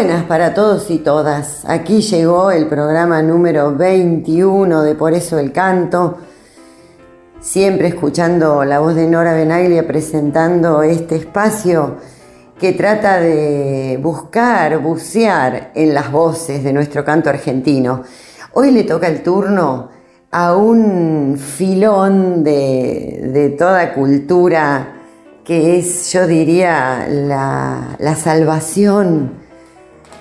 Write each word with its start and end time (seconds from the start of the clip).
Buenas 0.00 0.24
para 0.24 0.54
todos 0.54 0.90
y 0.90 0.96
todas. 0.96 1.62
Aquí 1.66 2.00
llegó 2.00 2.50
el 2.50 2.68
programa 2.68 3.20
número 3.20 3.76
21 3.76 4.82
de 4.82 4.94
Por 4.94 5.12
eso 5.12 5.38
el 5.38 5.52
canto. 5.52 6.16
Siempre 7.38 7.88
escuchando 7.88 8.64
la 8.64 8.78
voz 8.78 8.94
de 8.94 9.06
Nora 9.06 9.34
Benaglia 9.34 9.86
presentando 9.86 10.82
este 10.82 11.16
espacio 11.16 11.96
que 12.58 12.72
trata 12.72 13.20
de 13.20 14.00
buscar, 14.02 14.78
bucear 14.78 15.70
en 15.74 15.92
las 15.92 16.10
voces 16.10 16.64
de 16.64 16.72
nuestro 16.72 17.04
canto 17.04 17.28
argentino. 17.28 18.02
Hoy 18.54 18.70
le 18.70 18.84
toca 18.84 19.06
el 19.06 19.22
turno 19.22 19.90
a 20.30 20.56
un 20.56 21.36
filón 21.36 22.42
de, 22.42 23.30
de 23.34 23.50
toda 23.50 23.92
cultura 23.92 24.94
que 25.44 25.78
es, 25.78 26.10
yo 26.10 26.26
diría, 26.26 27.06
la, 27.06 27.96
la 27.98 28.14
salvación 28.14 29.39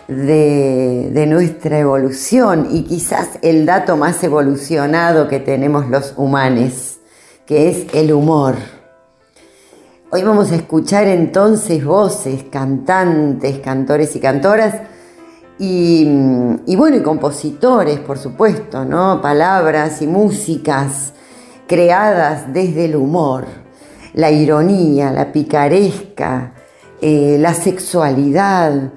de, 0.09 1.25
nuestra 1.27 1.79
evolución 1.79 2.67
y 2.71 2.83
quizás 2.83 3.37
el 3.43 3.65
dato 3.65 3.95
más 3.95 4.23
evolucionado 4.23 5.27
que 5.27 5.39
tenemos 5.39 5.87
los 5.87 6.13
humanos, 6.17 6.99
que 7.45 7.69
es 7.69 7.93
el 7.93 8.11
humor. 8.11 8.55
Hoy 10.11 10.23
vamos 10.23 10.51
a 10.51 10.55
escuchar 10.55 11.07
entonces 11.07 11.85
voces, 11.85 12.43
cantantes, 12.51 13.59
cantores 13.59 14.15
y 14.15 14.19
cantoras, 14.19 14.75
y, 15.59 16.07
y 16.65 16.75
bueno, 16.75 16.97
y 16.97 17.01
compositores, 17.01 17.99
por 17.99 18.17
supuesto, 18.17 18.85
¿no? 18.85 19.21
Palabras 19.21 20.01
y 20.01 20.07
músicas 20.07 21.13
creadas 21.67 22.51
desde 22.51 22.85
el 22.85 22.95
humor, 22.95 23.45
la 24.13 24.31
ironía, 24.31 25.11
la 25.11 25.31
picaresca, 25.31 26.53
eh, 27.01 27.37
la 27.39 27.53
sexualidad 27.53 28.93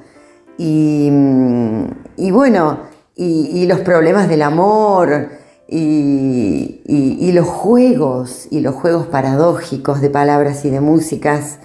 y, 2.16 2.30
bueno, 2.30 2.80
y, 3.16 3.66
los 3.66 3.80
problemas 3.80 4.28
del 4.28 4.42
amor 4.42 5.30
y, 5.68 7.30
los 7.32 7.48
juegos 7.48 8.46
y 8.50 8.60
los 8.60 8.74
juegos 8.74 9.06
paradójicos 9.06 10.02
de 10.02 10.10
palabras 10.10 10.64
y 10.66 10.70
de 10.70 10.80
músicas 10.80 11.58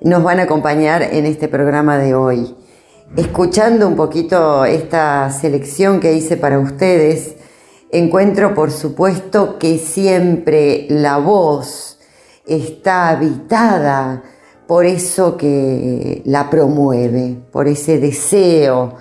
nos 0.00 0.24
van 0.24 0.40
a 0.40 0.42
acompañar 0.42 1.02
en 1.02 1.24
este 1.24 1.46
programa 1.46 1.98
de 1.98 2.14
hoy. 2.14 2.56
Escuchando 3.16 3.86
un 3.86 3.94
poquito 3.94 4.64
esta 4.64 5.30
selección 5.30 6.00
que 6.00 6.14
hice 6.14 6.36
para 6.36 6.58
ustedes, 6.58 7.36
encuentro 7.92 8.54
por 8.54 8.72
supuesto 8.72 9.58
que 9.58 9.78
siempre 9.78 10.86
la 10.90 11.18
voz 11.18 12.00
está 12.44 13.10
habitada 13.10 14.24
por 14.72 14.86
eso 14.86 15.36
que 15.36 16.22
la 16.24 16.48
promueve, 16.48 17.36
por 17.52 17.68
ese 17.68 17.98
deseo 17.98 18.94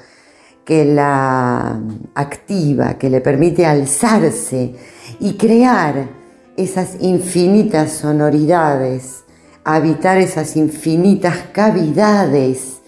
que 0.66 0.84
la 0.84 1.82
activa, 2.14 2.96
que 2.96 3.09
le 3.09 3.22
permite 3.22 3.66
alzarse 3.66 4.76
y 5.22 5.38
crear 5.38 6.10
esas 6.58 6.98
infinitas 7.00 7.94
sonoridades, 7.94 9.24
habitar 9.64 10.18
esas 10.18 10.58
infinitas 10.58 11.38
cavidades 11.54 12.81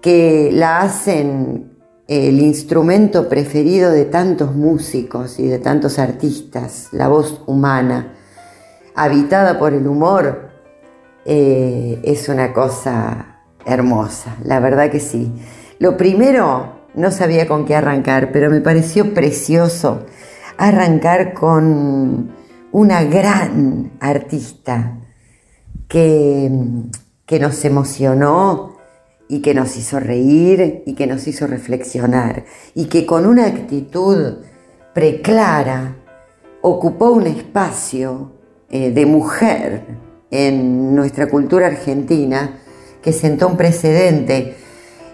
que 0.00 0.50
la 0.52 0.82
hacen 0.82 1.72
el 2.06 2.38
instrumento 2.38 3.28
preferido 3.28 3.90
de 3.90 4.04
tantos 4.04 4.54
músicos 4.54 5.40
y 5.40 5.48
de 5.48 5.58
tantos 5.58 5.98
artistas, 5.98 6.86
la 6.92 7.08
voz 7.08 7.42
humana, 7.48 8.14
habitada 8.94 9.58
por 9.58 9.74
el 9.74 9.88
humor, 9.88 10.49
eh, 11.24 12.00
es 12.02 12.28
una 12.28 12.52
cosa 12.52 13.40
hermosa, 13.64 14.36
la 14.44 14.60
verdad 14.60 14.90
que 14.90 15.00
sí. 15.00 15.32
Lo 15.78 15.96
primero, 15.96 16.80
no 16.94 17.10
sabía 17.10 17.46
con 17.46 17.64
qué 17.64 17.74
arrancar, 17.74 18.32
pero 18.32 18.50
me 18.50 18.60
pareció 18.60 19.14
precioso 19.14 20.06
arrancar 20.56 21.32
con 21.34 22.32
una 22.72 23.04
gran 23.04 23.92
artista 24.00 24.98
que, 25.88 26.50
que 27.26 27.38
nos 27.38 27.64
emocionó 27.64 28.76
y 29.28 29.42
que 29.42 29.54
nos 29.54 29.76
hizo 29.76 30.00
reír 30.00 30.82
y 30.86 30.94
que 30.94 31.06
nos 31.06 31.26
hizo 31.28 31.46
reflexionar 31.46 32.44
y 32.74 32.86
que 32.86 33.06
con 33.06 33.26
una 33.26 33.46
actitud 33.46 34.38
preclara 34.92 35.96
ocupó 36.62 37.12
un 37.12 37.26
espacio 37.26 38.32
eh, 38.68 38.90
de 38.90 39.06
mujer 39.06 40.09
en 40.30 40.94
nuestra 40.94 41.28
cultura 41.28 41.66
argentina 41.66 42.58
que 43.02 43.12
sentó 43.12 43.48
un 43.48 43.56
precedente 43.56 44.56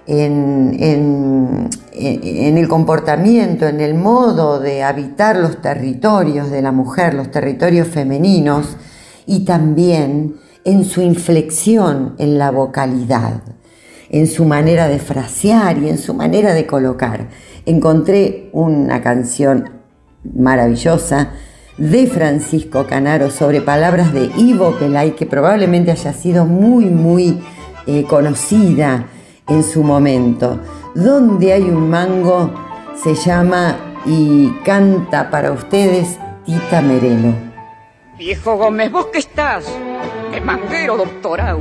en, 0.06 0.76
en, 0.80 2.58
el 2.58 2.68
comportamiento, 2.68 3.66
en 3.66 3.80
el 3.80 3.94
modo 3.94 4.60
de 4.60 4.82
habitar 4.82 5.36
los 5.36 5.60
territorios 5.60 6.50
de 6.50 6.62
la 6.62 6.72
mujer, 6.72 7.14
los 7.14 7.30
territorios 7.30 7.88
femeninos, 7.88 8.76
y 9.26 9.44
también 9.44 10.36
en 10.64 10.84
su 10.84 11.00
inflexión 11.00 12.14
en 12.18 12.38
la 12.38 12.50
vocalidad, 12.50 13.42
en 14.10 14.26
su 14.26 14.44
manera 14.44 14.88
de 14.88 14.98
frasear 14.98 15.78
y 15.78 15.88
en 15.88 15.98
su 15.98 16.14
manera 16.14 16.54
de 16.54 16.66
colocar. 16.66 17.28
Encontré 17.64 18.50
una 18.52 19.02
canción 19.02 19.70
maravillosa 20.34 21.30
de 21.78 22.06
Francisco 22.06 22.86
Canaro 22.86 23.30
sobre 23.30 23.60
palabras 23.60 24.12
de 24.12 24.30
Ivo 24.36 24.72
Pelay, 24.72 25.12
que 25.12 25.26
probablemente 25.26 25.90
haya 25.90 26.12
sido 26.12 26.44
muy, 26.44 26.86
muy 26.86 27.38
eh, 27.86 28.04
conocida 28.04 29.06
en 29.48 29.62
su 29.62 29.82
momento. 29.82 30.60
Donde 30.94 31.52
hay 31.52 31.62
un 31.62 31.90
mango 31.90 32.52
se 32.94 33.14
llama 33.14 33.76
y 34.06 34.50
canta 34.64 35.30
para 35.30 35.52
ustedes 35.52 36.18
Tita 36.44 36.80
Merelo. 36.80 37.34
Viejo 38.16 38.56
Gómez, 38.56 38.90
vos 38.90 39.06
que 39.06 39.18
estás, 39.18 39.66
de 40.32 40.40
manguero 40.40 40.96
doctorado, 40.96 41.60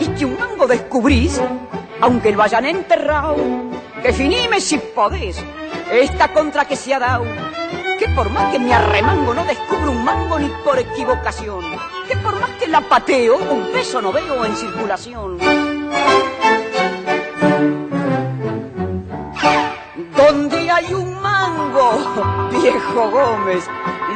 y 0.00 0.06
que 0.06 0.24
un 0.24 0.38
mango 0.38 0.66
descubrís, 0.66 1.38
aunque 2.00 2.32
lo 2.32 2.42
hayan 2.42 2.64
enterrado, 2.64 3.36
definime 4.02 4.60
si 4.60 4.78
podés, 4.78 5.44
esta 5.92 6.32
contra 6.32 6.64
que 6.64 6.76
se 6.76 6.94
ha 6.94 6.98
dado, 6.98 7.24
que 8.04 8.10
por 8.10 8.28
más 8.30 8.52
que 8.52 8.58
me 8.58 8.74
arremango 8.74 9.32
no 9.32 9.44
descubro 9.44 9.90
un 9.90 10.04
mango 10.04 10.38
ni 10.38 10.48
por 10.62 10.78
equivocación, 10.78 11.64
que 12.06 12.16
por 12.18 12.38
más 12.38 12.50
que 12.60 12.68
la 12.68 12.82
pateo, 12.82 13.36
un 13.36 13.72
peso 13.72 14.02
no 14.02 14.12
veo 14.12 14.44
en 14.44 14.54
circulación. 14.56 15.38
Donde 20.16 20.70
hay 20.70 20.92
un 20.92 21.20
mango, 21.22 22.50
viejo 22.62 23.10
Gómez, 23.10 23.66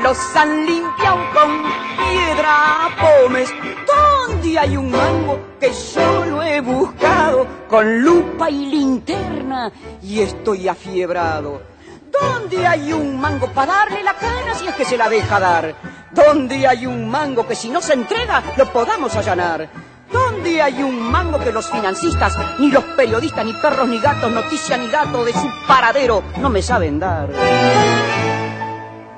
los 0.03 0.37
han 0.37 0.67
limpiado 0.67 1.19
con 1.33 1.63
piedra 1.97 2.91
pomes. 3.01 3.49
Donde 3.87 4.59
hay 4.59 4.77
un 4.77 4.91
mango 4.91 5.41
que 5.59 5.73
yo 5.73 6.27
lo 6.27 6.43
he 6.43 6.61
buscado 6.61 7.47
con 7.69 8.03
lupa 8.03 8.51
y 8.51 8.67
linterna 8.67 9.73
y 10.03 10.21
estoy 10.21 10.69
afiebrado. 10.69 11.78
¿Dónde 12.11 12.67
hay 12.67 12.93
un 12.93 13.21
mango 13.21 13.49
para 13.53 13.73
darle 13.73 14.03
la 14.03 14.15
cana 14.15 14.55
si 14.55 14.67
es 14.67 14.75
que 14.75 14.85
se 14.85 14.97
la 14.97 15.09
deja 15.09 15.39
dar? 15.39 15.75
¿Dónde 16.11 16.67
hay 16.67 16.87
un 16.87 17.09
mango 17.09 17.47
que 17.47 17.55
si 17.55 17.69
no 17.69 17.81
se 17.81 17.95
entrega 17.95 18.43
lo 18.57 18.73
podamos 18.73 19.15
allanar? 19.17 19.69
¿Dónde 20.11 20.63
hay 20.63 20.83
un 20.83 21.01
mango 21.11 21.39
que 21.39 21.53
los 21.53 21.71
financistas, 21.71 22.35
ni 22.59 22.71
los 22.71 22.85
periodistas, 22.85 23.45
ni 23.45 23.53
perros, 23.55 23.89
ni 23.89 23.99
gatos, 24.01 24.31
noticia 24.31 24.77
ni 24.79 24.89
dato 24.89 25.25
de 25.25 25.33
su 25.33 25.49
paradero 25.67 26.23
no 26.39 26.49
me 26.49 26.63
saben 26.63 26.99
dar? 26.99 27.29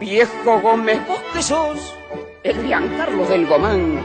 Viejo 0.00 0.60
Gómez, 0.60 1.06
vos 1.06 1.20
que 1.32 1.43
sos 1.43 1.94
el 2.43 2.70
Carlos 2.96 3.28
del 3.28 3.46
Gomán, 3.46 4.02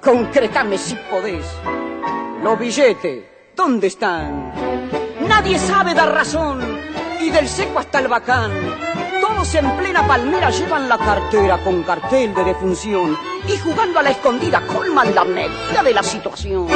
concretame 0.00 0.78
si 0.78 0.94
podés. 1.10 1.44
Los 2.42 2.58
billetes, 2.58 3.24
¿dónde 3.54 3.88
están? 3.88 4.52
Nadie 5.28 5.58
sabe 5.58 5.94
dar 5.94 6.12
razón, 6.14 6.78
y 7.22 7.30
del 7.30 7.48
seco 7.48 7.78
hasta 7.78 8.00
el 8.00 8.08
bacán. 8.08 8.50
todos 9.20 9.54
en 9.54 9.70
plena 9.76 10.06
palmera 10.06 10.50
llevan 10.50 10.88
la 10.88 10.98
cartera 10.98 11.62
con 11.62 11.82
cartel 11.82 12.34
de 12.34 12.44
defunción 12.44 13.16
y 13.46 13.56
jugando 13.58 14.00
a 14.00 14.02
la 14.02 14.10
escondida 14.10 14.60
colman 14.66 15.14
la 15.14 15.24
medida 15.24 15.82
de 15.84 15.94
la 15.94 16.02
situación. 16.02 16.66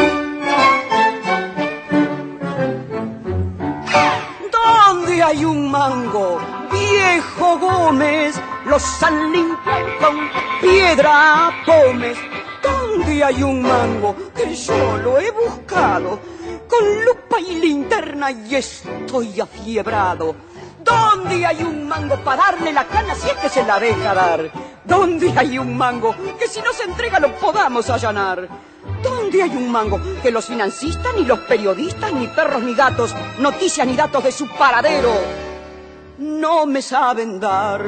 ¿Dónde 4.52 5.22
hay 5.22 5.44
un 5.44 5.70
mango? 5.70 6.38
Viejo 6.70 7.58
Gómez, 7.58 8.40
los 8.66 9.02
han 9.02 9.32
limpiado 9.32 9.98
con 10.00 10.16
piedra 10.60 11.50
pomes. 11.66 12.16
¿Dónde 12.62 13.24
hay 13.24 13.42
un 13.42 13.62
mango? 13.62 14.14
Que 14.34 14.54
yo 14.54 14.96
lo 14.98 15.18
he 15.18 15.30
buscado 15.32 16.35
con 16.68 17.04
lupa 17.04 17.40
y 17.40 17.58
linterna 17.58 18.30
y 18.30 18.54
estoy 18.54 19.40
afiebrado. 19.40 20.34
¿Dónde 20.82 21.44
hay 21.44 21.62
un 21.62 21.88
mango 21.88 22.16
para 22.16 22.44
darle 22.44 22.72
la 22.72 22.84
cana 22.84 23.14
si 23.14 23.28
es 23.28 23.36
que 23.36 23.48
se 23.48 23.64
la 23.64 23.80
deja 23.80 24.14
dar? 24.14 24.50
¿Dónde 24.84 25.32
hay 25.36 25.58
un 25.58 25.76
mango 25.76 26.14
que 26.38 26.46
si 26.46 26.60
no 26.60 26.72
se 26.72 26.84
entrega 26.84 27.18
lo 27.18 27.34
podamos 27.36 27.90
allanar? 27.90 28.48
¿Dónde 29.02 29.42
hay 29.42 29.50
un 29.50 29.70
mango 29.70 30.00
que 30.22 30.30
los 30.30 30.46
financistas, 30.46 31.12
ni 31.16 31.24
los 31.24 31.40
periodistas, 31.40 32.12
ni 32.12 32.28
perros, 32.28 32.62
ni 32.62 32.74
gatos, 32.74 33.14
noticias 33.38 33.86
ni 33.86 33.96
datos 33.96 34.22
de 34.22 34.32
su 34.32 34.48
paradero 34.48 35.12
no 36.18 36.66
me 36.66 36.82
saben 36.82 37.40
dar? 37.40 37.84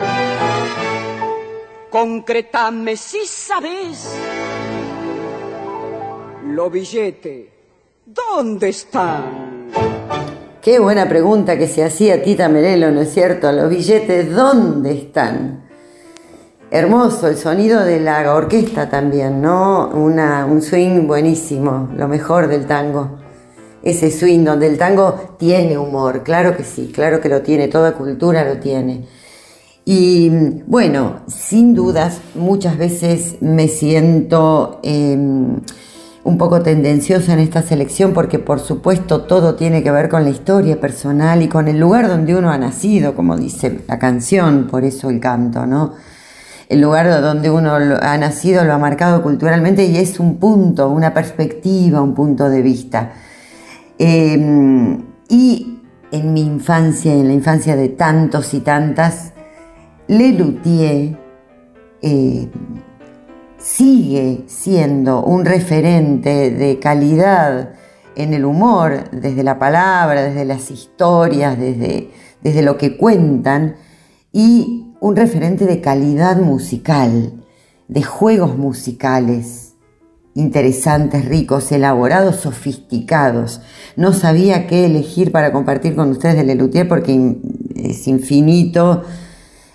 Concretame 1.90 2.96
si 2.96 3.24
sabes. 3.26 4.14
Lo 6.44 6.70
billete, 6.70 7.57
¿dónde 8.14 8.70
están? 8.70 9.68
Qué 10.62 10.78
buena 10.78 11.08
pregunta 11.08 11.58
que 11.58 11.68
se 11.68 11.84
hacía 11.84 12.22
Tita 12.22 12.48
Merelo, 12.48 12.90
¿no 12.90 13.02
es 13.02 13.12
cierto? 13.12 13.52
Los 13.52 13.68
billetes, 13.68 14.34
¿dónde 14.34 14.92
están? 14.92 15.68
Hermoso 16.70 17.28
el 17.28 17.36
sonido 17.36 17.84
de 17.84 18.00
la 18.00 18.34
orquesta 18.34 18.88
también, 18.88 19.42
¿no? 19.42 19.88
un 19.90 20.62
swing 20.62 21.06
buenísimo, 21.06 21.90
lo 21.96 22.08
mejor 22.08 22.48
del 22.48 22.66
tango. 22.66 23.18
Ese 23.82 24.10
swing 24.10 24.44
donde 24.44 24.66
el 24.66 24.78
tango 24.78 25.36
tiene 25.38 25.78
humor, 25.78 26.22
claro 26.22 26.56
que 26.56 26.64
sí, 26.64 26.90
claro 26.94 27.20
que 27.20 27.28
lo 27.28 27.42
tiene, 27.42 27.68
toda 27.68 27.92
cultura 27.92 28.44
lo 28.44 28.58
tiene. 28.58 29.06
Y 29.84 30.30
bueno, 30.66 31.20
sin 31.26 31.74
dudas, 31.74 32.20
muchas 32.34 32.76
veces 32.76 33.36
me 33.40 33.68
siento 33.68 34.80
em, 34.82 35.60
un 36.28 36.36
poco 36.36 36.60
tendenciosa 36.60 37.32
en 37.32 37.38
esta 37.38 37.62
selección 37.62 38.12
porque 38.12 38.38
por 38.38 38.60
supuesto 38.60 39.22
todo 39.22 39.54
tiene 39.54 39.82
que 39.82 39.90
ver 39.90 40.10
con 40.10 40.24
la 40.24 40.30
historia 40.30 40.78
personal 40.78 41.42
y 41.42 41.48
con 41.48 41.68
el 41.68 41.80
lugar 41.80 42.06
donde 42.06 42.36
uno 42.36 42.50
ha 42.50 42.58
nacido, 42.58 43.14
como 43.14 43.36
dice 43.36 43.80
la 43.88 43.98
canción, 43.98 44.68
por 44.70 44.84
eso 44.84 45.08
el 45.08 45.20
canto, 45.20 45.66
¿no? 45.66 45.94
el 46.68 46.82
lugar 46.82 47.22
donde 47.22 47.50
uno 47.50 47.74
ha 47.74 48.18
nacido 48.18 48.62
lo 48.64 48.74
ha 48.74 48.78
marcado 48.78 49.22
culturalmente 49.22 49.86
y 49.86 49.96
es 49.96 50.20
un 50.20 50.36
punto, 50.36 50.90
una 50.90 51.14
perspectiva, 51.14 52.02
un 52.02 52.14
punto 52.14 52.50
de 52.50 52.60
vista. 52.60 53.12
Em, 53.98 55.02
y 55.30 55.80
en 56.12 56.32
mi 56.34 56.42
infancia, 56.42 57.14
en 57.14 57.28
la 57.28 57.32
infancia 57.32 57.74
de 57.74 57.88
tantos 57.88 58.52
y 58.52 58.60
tantas, 58.60 59.32
Lelutier 60.08 61.18
eh, 62.02 62.48
sigue 63.58 64.44
siendo 64.46 65.22
un 65.22 65.44
referente 65.44 66.50
de 66.50 66.78
calidad 66.78 67.74
en 68.16 68.34
el 68.34 68.44
humor, 68.44 69.10
desde 69.12 69.42
la 69.42 69.58
palabra, 69.58 70.22
desde 70.22 70.44
las 70.44 70.70
historias, 70.70 71.58
desde, 71.58 72.10
desde 72.42 72.62
lo 72.62 72.76
que 72.76 72.96
cuentan, 72.96 73.76
y 74.32 74.92
un 75.00 75.16
referente 75.16 75.66
de 75.66 75.80
calidad 75.80 76.36
musical, 76.38 77.44
de 77.86 78.02
juegos 78.02 78.56
musicales, 78.56 79.74
interesantes, 80.34 81.24
ricos, 81.24 81.72
elaborados, 81.72 82.36
sofisticados. 82.36 83.60
No 83.96 84.12
sabía 84.12 84.66
qué 84.66 84.86
elegir 84.86 85.32
para 85.32 85.52
compartir 85.52 85.94
con 85.96 86.10
ustedes 86.10 86.36
de 86.36 86.44
Lelutier 86.44 86.88
porque 86.88 87.36
es 87.74 88.06
infinito. 88.06 89.04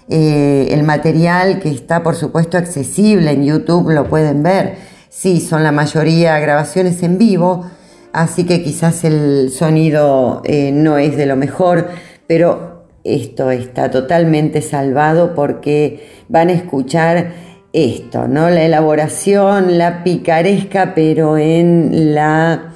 Eh, 0.10 0.68
el 0.72 0.84
material 0.84 1.60
que 1.60 1.70
está, 1.70 2.04
por 2.04 2.16
supuesto, 2.16 2.58
accesible 2.58 3.32
en 3.32 3.46
YouTube, 3.46 3.92
lo 3.92 4.10
pueden 4.10 4.44
ver. 4.44 4.76
Sí, 5.10 5.40
son 5.40 5.64
la 5.64 5.72
mayoría 5.72 6.40
grabaciones 6.40 7.04
en 7.04 7.18
vivo, 7.18 7.66
así 8.12 8.46
que 8.46 8.64
quizás 8.64 9.04
el 9.04 9.52
sonido 9.52 10.42
eh, 10.44 10.72
no 10.74 10.98
es 10.98 11.16
de 11.16 11.26
lo 11.26 11.36
mejor, 11.36 11.88
pero 12.28 12.86
esto 13.04 13.52
está 13.52 13.92
totalmente 13.92 14.62
salvado 14.62 15.36
porque 15.36 16.08
van 16.30 16.50
a 16.50 16.54
escuchar 16.54 17.34
esto, 17.74 18.28
¿no? 18.28 18.50
La 18.50 18.64
elaboración, 18.64 19.78
la 19.78 20.04
picaresca, 20.04 20.94
pero 20.96 21.38
en 21.38 22.16
la 22.16 22.73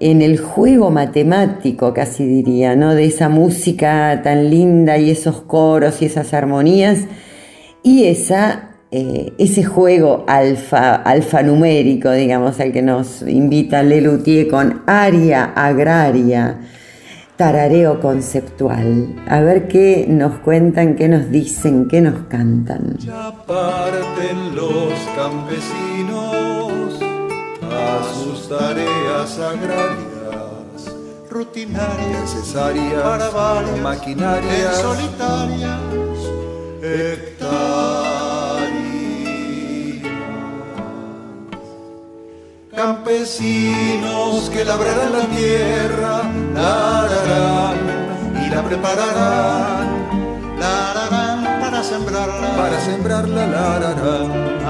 en 0.00 0.22
el 0.22 0.38
juego 0.38 0.90
matemático, 0.90 1.94
casi 1.94 2.26
diría, 2.26 2.76
¿no? 2.76 2.94
De 2.94 3.06
esa 3.06 3.28
música 3.28 4.20
tan 4.22 4.50
linda 4.50 4.98
y 4.98 5.10
esos 5.10 5.40
coros 5.40 6.02
y 6.02 6.06
esas 6.06 6.34
armonías 6.34 7.04
y 7.82 8.04
esa, 8.04 8.70
eh, 8.90 9.32
ese 9.38 9.64
juego 9.64 10.24
alfa, 10.28 10.96
alfanumérico, 10.96 12.10
digamos, 12.10 12.60
al 12.60 12.72
que 12.72 12.82
nos 12.82 13.22
invita 13.22 13.82
Lelutier 13.82 14.48
con 14.48 14.82
aria 14.86 15.44
agraria 15.54 16.58
tarareo 17.36 18.00
conceptual. 18.00 19.14
A 19.28 19.40
ver 19.40 19.68
qué 19.68 20.06
nos 20.08 20.38
cuentan, 20.40 20.96
qué 20.96 21.08
nos 21.08 21.30
dicen, 21.30 21.86
qué 21.88 22.00
nos 22.00 22.26
cantan. 22.28 22.96
Ya 22.98 23.32
parten 23.46 24.54
los 24.54 24.92
campesinos 25.14 26.65
a 27.76 28.02
sus 28.14 28.48
tareas 28.48 29.38
agrarias, 29.38 30.94
rutinarias, 31.30 32.20
necesarias, 32.20 33.02
para 33.02 33.30
varias, 33.30 33.78
maquinarias, 33.80 34.76
solitarias, 34.80 35.80
Campesinos 42.76 44.50
que 44.50 44.62
labrarán 44.64 45.12
la 45.12 45.26
tierra, 45.26 46.22
la 46.54 47.00
ararán 47.00 47.76
y 48.44 48.50
la 48.54 48.62
prepararán, 48.62 49.85
sembrarla, 51.96 52.56
para 52.56 52.80
sembrarla 52.80 53.46
la 53.46 53.74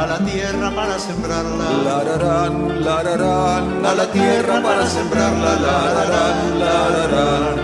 a 0.01 0.07
la 0.07 0.19
tierra 0.19 0.71
para 0.71 0.99
sembrarla, 0.99 1.69
la 1.85 1.99
ararán, 1.99 2.85
la 2.85 2.99
ararán, 3.01 3.85
a 3.85 3.95
la 3.95 4.07
tierra 4.13 4.63
para 4.63 4.87
sembrarla, 4.87 5.51
la 5.65 5.75
ararán, 5.91 6.59
la 6.61 6.73
ararán, 6.87 7.55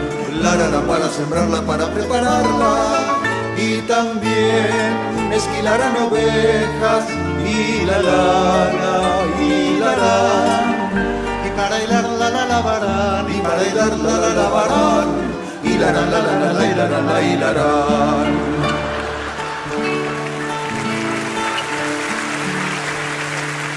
la 0.42 0.52
ararán 0.52 0.84
para 0.86 1.08
sembrarla, 1.08 1.60
para 1.62 1.86
prepararla. 1.94 2.72
Y 3.56 3.78
también 3.82 5.30
esquilarán 5.32 5.94
ovejas 6.08 7.04
y 7.46 7.84
la 7.84 7.98
lana 8.08 8.94
y 9.38 9.78
la 9.78 9.92
y 11.46 11.50
para 11.56 11.68
bailar 11.76 12.04
la 12.18 12.30
la 12.30 12.46
lavarán 12.46 13.30
y 13.30 13.40
para 13.40 13.56
bailar 13.56 13.98
la 13.98 14.14
la 14.22 14.30
lavarán 14.40 15.08
y 15.62 15.78
la 15.78 15.92
la 15.92 16.04
la 16.12 16.20
la 16.22 16.52
la 16.52 16.66
la 16.66 16.86
la 17.38 17.52
la 17.52 18.61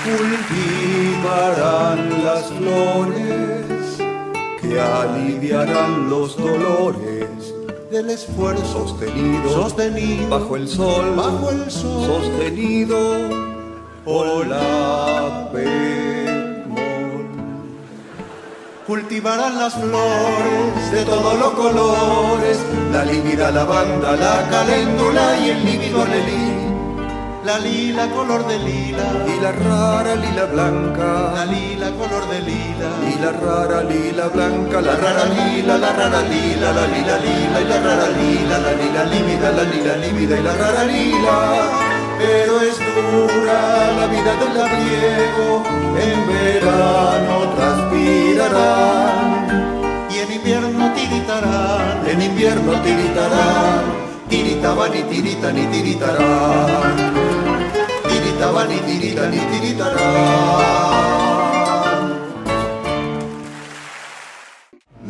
cultivarán 0.06 2.00
las 2.24 2.46
flores 2.52 3.98
que 4.62 4.80
aliviarán 4.80 6.08
los 6.10 6.38
dolores 6.38 7.54
del 7.90 8.12
esfuerzo 8.12 8.88
sostenido, 8.88 9.50
sostenido 9.50 10.30
bajo 10.30 10.56
el 10.58 10.68
sol, 10.68 11.16
bajo 11.16 11.50
el 11.50 11.72
sol, 11.72 12.06
sostenido 12.06 13.46
Hola, 14.08 15.50
bemol. 15.52 17.26
Cultivarán 18.86 19.58
las 19.58 19.74
flores 19.74 20.92
de 20.92 21.04
todos 21.06 21.40
los 21.40 21.50
colores, 21.54 22.60
la 22.92 23.04
lívida 23.04 23.50
lavanda, 23.50 24.16
la 24.16 24.48
caléndula 24.52 25.40
y 25.40 25.50
el 25.50 25.66
lívido 25.66 26.06
lelí. 26.06 26.55
La 27.46 27.60
lila 27.60 28.10
color 28.10 28.48
de 28.48 28.58
lila 28.58 29.04
y 29.28 29.40
la 29.40 29.52
rara 29.52 30.16
lila 30.16 30.46
blanca. 30.46 31.32
La 31.36 31.46
lila 31.46 31.92
color 31.92 32.28
de 32.28 32.42
lila 32.42 32.90
y 33.08 33.20
la 33.22 33.32
rara 33.34 33.84
lila 33.84 34.28
blanca. 34.30 34.82
La 34.82 34.96
rara 34.96 35.26
lila, 35.26 35.78
la 35.78 35.94
rara 35.94 36.24
lila, 36.24 36.74
la 36.74 36.88
lila 36.88 37.20
lila 37.20 37.62
y 37.62 37.66
la 37.66 37.80
rara 37.82 38.10
lila, 38.10 38.58
la 38.58 38.74
lila 38.74 39.06
lívida, 39.06 39.52
la 39.52 39.64
lila 39.64 39.96
lívida 39.98 40.40
y 40.40 40.42
la 40.42 40.54
rara 40.56 40.84
lila 40.86 41.70
pero 42.18 42.62
es 42.62 42.80
dura 42.80 43.92
la 44.00 44.08
vida 44.08 44.34
del 44.40 44.58
labriego, 44.58 45.64
en 46.00 46.28
verano 46.28 47.36
transpirarán 47.58 49.30
y 50.10 50.18
en 50.18 50.32
invierno 50.32 50.94
tiritarán, 50.94 52.08
en 52.08 52.22
invierno 52.22 52.72
tiritarán, 52.82 53.84
tiritarán 54.30 54.56
tiritaba 54.66 54.90
ni 54.90 55.04
tirita 55.04 55.52
ni 55.52 55.66
tiritarán. 55.68 57.25
Tiritaba 58.46 58.66
ni 58.66 58.78
tirita 58.78 59.28
ni 59.28 59.40
tiritarán. 59.40 60.00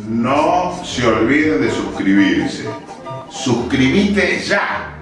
No 0.08 0.72
se 0.82 1.06
olviden 1.06 1.60
de 1.60 1.70
suscribirse. 1.70 2.64
Suscribite 3.28 4.40
ya. 4.40 4.96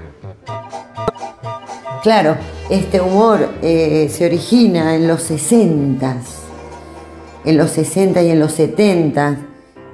Claro, 2.02 2.36
este 2.70 3.00
humor 3.00 3.50
eh, 3.62 4.10
se 4.12 4.26
origina 4.26 4.96
en 4.96 5.06
los 5.06 5.22
60, 5.22 6.16
en 7.44 7.56
los 7.56 7.70
60 7.70 8.20
y 8.20 8.30
en 8.30 8.40
los 8.40 8.52
70. 8.52 9.38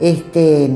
Este, 0.00 0.70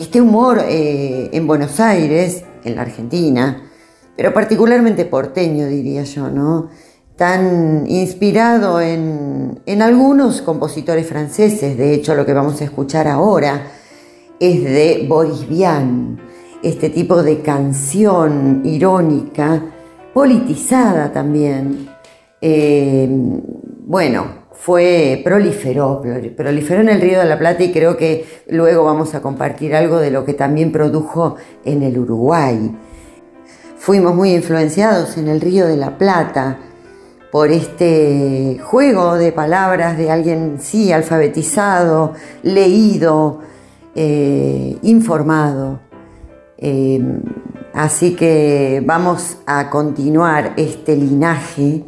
este 0.00 0.20
humor 0.20 0.58
eh, 0.68 1.30
en 1.32 1.46
Buenos 1.46 1.78
Aires, 1.78 2.42
en 2.64 2.74
la 2.74 2.82
Argentina, 2.82 3.70
pero 4.16 4.32
particularmente 4.32 5.04
porteño, 5.04 5.66
diría 5.66 6.04
yo, 6.04 6.30
¿no? 6.30 6.68
Tan 7.16 7.84
inspirado 7.86 8.80
en, 8.80 9.60
algunos 9.80 10.42
compositores 10.42 11.06
franceses, 11.06 11.76
de 11.76 11.94
hecho 11.94 12.14
lo 12.14 12.26
que 12.26 12.32
vamos 12.32 12.60
a 12.60 12.64
escuchar 12.64 13.06
ahora 13.06 13.70
es 14.40 14.64
de 14.64 15.06
Boris 15.08 15.48
Vian, 15.48 16.20
este 16.62 16.90
tipo 16.90 17.22
de 17.22 17.40
canción 17.40 18.62
irónica, 18.64 19.62
politizada 20.12 21.12
también. 21.12 21.88
Eh, 22.40 23.08
bueno, 23.86 24.44
fue, 24.54 25.20
proliferó, 25.22 26.02
proliferó 26.36 26.80
en 26.80 26.88
el 26.88 27.00
Río 27.00 27.18
de 27.18 27.26
la 27.26 27.38
Plata 27.38 27.62
y 27.62 27.72
creo 27.72 27.96
que 27.96 28.24
luego 28.48 28.84
vamos 28.84 29.14
a 29.14 29.20
compartir 29.20 29.74
algo 29.74 29.98
de 29.98 30.10
lo 30.10 30.24
que 30.24 30.34
también 30.34 30.72
produjo 30.72 31.36
en 31.64 31.82
el 31.82 31.98
Uruguay. 31.98 32.74
Fuimos 33.84 34.14
muy 34.14 34.32
influenciados 34.32 35.18
en 35.18 35.28
el 35.28 35.42
Río 35.42 35.66
de 35.66 35.76
la 35.76 35.98
Plata 35.98 36.56
por 37.30 37.52
este 37.52 38.58
juego 38.64 39.16
de 39.16 39.30
palabras 39.30 39.98
de 39.98 40.10
alguien, 40.10 40.56
sí, 40.58 40.90
alfabetizado, 40.90 42.14
leído, 42.42 43.40
eh, 43.94 44.78
informado. 44.80 45.80
Eh, 46.56 46.98
así 47.74 48.16
que 48.16 48.82
vamos 48.86 49.36
a 49.44 49.68
continuar 49.68 50.54
este 50.56 50.96
linaje 50.96 51.84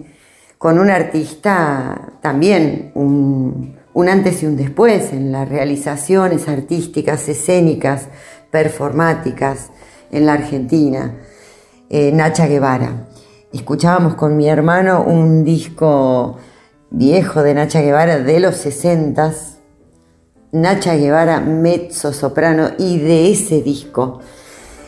con 0.59 0.79
un 0.79 0.91
artista 0.91 2.12
también, 2.21 2.91
un, 2.93 3.75
antes 4.07 4.43
y 4.43 4.47
un 4.47 4.59
después 4.59 5.15
en 5.15 5.33
las 5.33 5.49
realizaciones 5.49 6.47
artísticas, 6.47 7.26
escénicas, 7.26 8.09
performáticas 8.50 9.71
en 10.12 10.26
la 10.26 10.35
Argentina, 10.35 11.15
eh, 11.90 12.12
Nacha 12.12 12.47
Guevara. 12.47 13.09
Escuchábamos 13.52 14.14
con 14.14 14.37
mi 14.37 14.49
hermano 14.49 15.02
un 15.02 15.45
disco 15.45 16.37
viejo 16.90 17.43
de 17.43 17.55
Nacha 17.55 17.81
Guevara 17.81 18.19
de 18.19 18.40
los 18.40 18.57
60 18.57 19.33
Nacha 20.52 20.97
Guevara 20.97 21.40
mezzo 21.40 22.12
soprano 22.12 22.71
y 22.78 22.99
de 22.99 23.31
ese 23.31 23.62
disco 23.62 24.21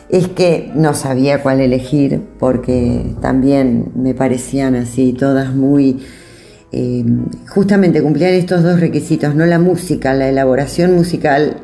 es 0.09 0.27
que 0.27 0.71
no 0.73 0.93
sabía 0.95 1.43
cuál 1.43 1.59
elegir 1.59 2.21
porque 2.39 3.05
también 3.21 3.91
me 3.95 4.13
parecían 4.13 4.75
así, 4.75 5.13
todas 5.13 5.53
muy... 5.53 6.03
Eh, 6.71 7.03
justamente 7.49 8.01
cumplían 8.01 8.33
estos 8.33 8.63
dos 8.63 8.79
requisitos, 8.79 9.33
no 9.35 9.45
la 9.45 9.57
música, 9.59 10.13
la 10.13 10.29
elaboración 10.29 10.95
musical 10.95 11.57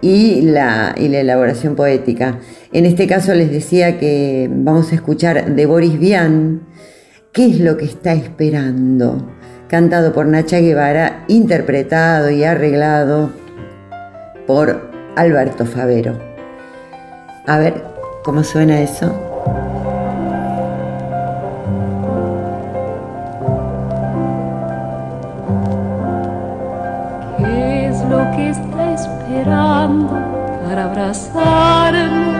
y 0.00 0.42
la, 0.42 0.94
y 0.96 1.08
la 1.08 1.20
elaboración 1.20 1.74
poética. 1.74 2.38
En 2.76 2.84
este 2.84 3.06
caso 3.06 3.32
les 3.32 3.50
decía 3.50 3.98
que 3.98 4.50
vamos 4.52 4.92
a 4.92 4.96
escuchar 4.96 5.54
de 5.54 5.64
Boris 5.64 5.98
Vian, 5.98 6.60
¿Qué 7.32 7.46
es 7.46 7.58
lo 7.58 7.78
que 7.78 7.86
está 7.86 8.12
esperando? 8.12 9.30
Cantado 9.66 10.12
por 10.12 10.26
Nacha 10.26 10.58
Guevara, 10.58 11.24
interpretado 11.26 12.28
y 12.28 12.44
arreglado 12.44 13.30
por 14.46 14.90
Alberto 15.16 15.64
Favero. 15.64 16.18
A 17.46 17.56
ver 17.56 17.82
cómo 18.22 18.44
suena 18.44 18.78
eso. 18.82 19.10
¿Qué 27.38 27.86
es 27.86 27.98
lo 28.10 28.18
que 28.36 28.50
está 28.50 28.92
esperando 28.92 30.36
para 30.66 30.84
abrazarme, 30.84 32.35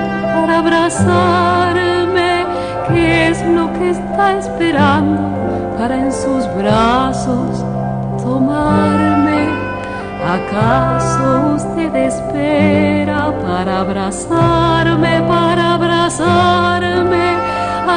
para 0.47 0.59
abrazarme? 0.59 2.47
¿Qué 2.89 3.31
es 3.31 3.45
lo 3.47 3.73
que 3.73 3.91
está 3.91 4.39
esperando 4.39 5.23
para 5.77 5.97
en 5.97 6.13
sus 6.13 6.47
brazos 6.55 7.65
tomarme? 8.23 9.49
¿Acaso 10.39 11.55
usted 11.57 11.95
espera 11.97 13.33
para 13.45 13.81
abrazarme, 13.81 15.21
para 15.23 15.75
abrazarme? 15.75 17.27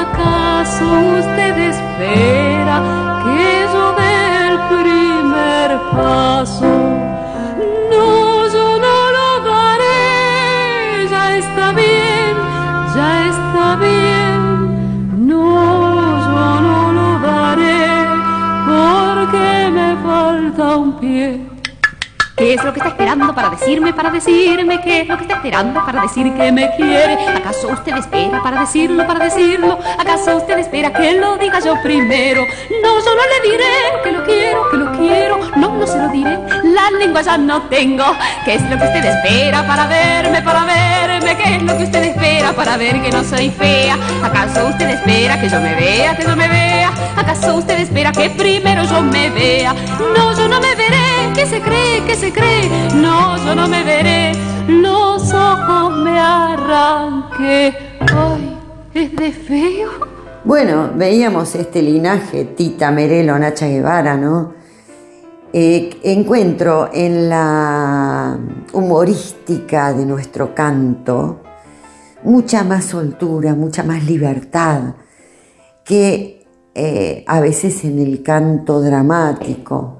¿Acaso 0.03 0.85
usted 1.19 1.55
espera 1.55 2.77
que 3.23 3.67
yo 3.73 3.93
dé 4.01 4.47
el 4.49 4.57
primer 4.73 5.79
paso? 5.91 6.88
Me 20.41 20.51
falta 20.51 20.77
un 20.77 20.91
pie. 20.99 21.58
¿Qué 22.39 22.53
es 22.53 22.63
lo 22.63 22.71
que 22.71 22.79
está 22.79 22.91
esperando 22.91 23.35
para 23.35 23.49
decirme, 23.49 23.93
para 23.93 24.11
decirme? 24.11 24.79
¿Qué 24.79 25.01
es 25.01 25.07
lo 25.09 25.17
que 25.17 25.23
está 25.23 25.35
esperando 25.35 25.85
para 25.85 26.03
decir 26.03 26.33
que 26.33 26.51
me 26.53 26.73
quiere? 26.77 27.17
¿Acaso 27.35 27.67
usted 27.67 27.97
espera 27.97 28.41
para 28.41 28.61
decirlo, 28.61 29.05
para 29.05 29.25
decirlo? 29.25 29.77
¿Acaso 29.97 30.37
usted 30.37 30.57
espera 30.57 30.93
que 30.93 31.15
lo 31.15 31.35
diga 31.35 31.59
yo 31.59 31.75
primero? 31.83 32.45
No, 32.81 32.99
yo 33.03 33.13
no 33.13 33.21
le 33.27 33.49
diré 33.49 33.65
que 34.05 34.11
lo 34.13 34.23
quiero, 34.23 34.69
que 34.69 34.77
lo 34.77 34.91
quiero. 34.93 35.39
No, 35.57 35.75
no 35.75 35.85
se 35.85 35.97
lo 35.97 36.07
diré. 36.07 36.39
La 36.63 36.89
lengua 36.97 37.21
ya 37.21 37.37
no 37.37 37.63
tengo. 37.63 38.05
¿Qué 38.45 38.53
es 38.53 38.61
lo 38.61 38.77
que 38.77 38.85
usted 38.85 39.03
espera 39.03 39.67
para 39.67 39.87
verme, 39.87 40.41
para 40.41 40.63
verme? 40.63 41.35
¿Qué 41.35 41.55
es 41.57 41.61
lo 41.61 41.77
que 41.77 41.83
usted 41.83 42.03
espera 42.03 42.53
para 42.53 42.77
ver 42.77 43.01
que 43.01 43.11
no 43.11 43.21
soy 43.21 43.49
fea? 43.49 43.97
¿Acaso 44.23 44.65
usted 44.67 44.89
espera 44.89 45.41
que 45.41 45.49
yo 45.49 45.59
me 45.59 45.75
vea, 45.75 46.15
que 46.15 46.23
yo 46.23 46.37
me 46.37 46.47
vea? 46.47 46.89
¿Acaso 47.17 47.55
usted 47.55 47.79
espera 47.79 48.13
que 48.13 48.29
primero 48.29 48.85
yo 48.85 49.01
me 49.01 49.29
vea? 49.29 49.73
No, 50.15 50.33
yo 50.37 50.47
no 50.47 50.61
me 50.61 50.73
veré. 50.75 51.18
¿Qué 51.33 51.45
se 51.45 51.61
cree? 51.61 52.03
¿Qué 52.05 52.15
se 52.15 52.31
cree? 52.31 52.69
No, 52.95 53.37
yo 53.37 53.55
no 53.55 53.67
me 53.67 53.83
veré. 53.83 54.31
Los 54.67 55.33
ojos 55.33 55.97
me 55.97 56.19
arranqué. 56.19 57.73
Ay, 58.13 58.57
es 58.93 59.15
de 59.15 59.31
feo. 59.31 59.89
Bueno, 60.43 60.91
veíamos 60.95 61.55
este 61.55 61.81
linaje, 61.81 62.45
Tita 62.45 62.91
Merelo, 62.91 63.37
Nacha 63.37 63.67
Guevara, 63.67 64.17
¿no? 64.17 64.53
Eh, 65.51 65.99
encuentro 66.03 66.89
en 66.93 67.29
la 67.29 68.37
humorística 68.73 69.93
de 69.93 70.05
nuestro 70.05 70.53
canto 70.53 71.41
mucha 72.23 72.63
más 72.63 72.85
soltura, 72.85 73.55
mucha 73.55 73.83
más 73.83 74.03
libertad 74.05 74.95
que 75.83 76.45
eh, 76.75 77.23
a 77.27 77.39
veces 77.39 77.83
en 77.83 77.99
el 77.99 78.21
canto 78.21 78.81
dramático 78.81 79.98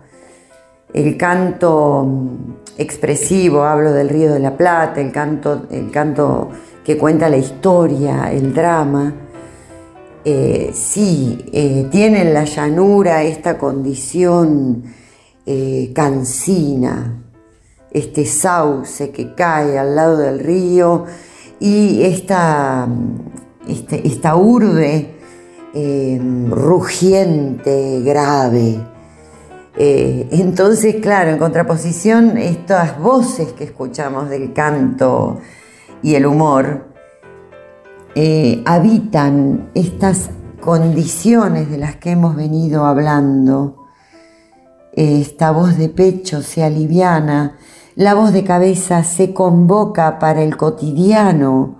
el 0.93 1.17
canto 1.17 2.03
mm, 2.05 2.53
expresivo, 2.77 3.63
hablo 3.63 3.91
del 3.91 4.10
Río 4.10 4.34
de 4.34 4.39
la 4.39 4.58
Plata, 4.58 5.01
el 5.01 5.12
canto, 5.12 5.67
el 5.69 5.91
canto 5.91 6.50
que 6.84 6.98
cuenta 6.98 7.29
la 7.29 7.38
historia, 7.38 8.31
el 8.31 8.53
drama, 8.53 9.13
eh, 10.25 10.72
sí, 10.74 11.46
eh, 11.53 11.88
tiene 11.89 12.22
en 12.22 12.34
la 12.34 12.43
llanura 12.43 13.24
esta 13.24 13.58
condición 13.58 14.84
eh, 15.46 15.91
cansina, 15.96 17.24
este 17.91 18.25
sauce 18.25 19.12
que 19.12 19.34
cae 19.34 19.79
al 19.79 19.96
lado 19.96 20.17
del 20.17 20.39
río 20.39 21.05
y 21.60 22.03
esta, 22.03 22.88
este, 23.67 24.05
esta 24.08 24.36
urbe 24.36 25.15
rugiente, 26.50 28.01
grave. 28.01 28.79
Eh, 29.81 30.27
entonces, 30.31 30.98
claro, 30.98 31.31
en 31.31 31.38
contraposición, 31.38 32.38
estas 32.38 33.00
voces 33.00 33.53
que 33.53 33.63
escuchamos 33.63 34.29
del 34.29 34.51
canto 34.51 35.39
y 36.03 36.15
el 36.15 36.25
humor 36.25 36.89
eh, 38.13 38.62
habitan 38.65 39.69
estas 39.75 40.31
condiciones 40.59 41.71
de 41.71 41.77
las 41.77 41.95
que 41.95 42.12
hemos 42.12 42.36
venido 42.36 42.86
hablando. 42.86 43.88
Esta 44.91 45.51
voz 45.51 45.77
de 45.77 45.88
pecho 45.88 46.41
se 46.41 46.62
aliviana, 46.62 47.55
la 47.95 48.15
voz 48.15 48.33
de 48.33 48.43
cabeza 48.43 49.05
se 49.05 49.33
convoca 49.33 50.19
para 50.19 50.41
el 50.41 50.57
cotidiano 50.57 51.77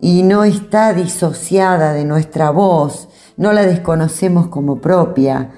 y 0.00 0.22
no 0.22 0.44
está 0.44 0.92
disociada 0.92 1.92
de 1.92 2.04
nuestra 2.04 2.50
voz, 2.50 3.08
no 3.36 3.52
la 3.52 3.62
desconocemos 3.62 4.46
como 4.46 4.76
propia. 4.76 5.50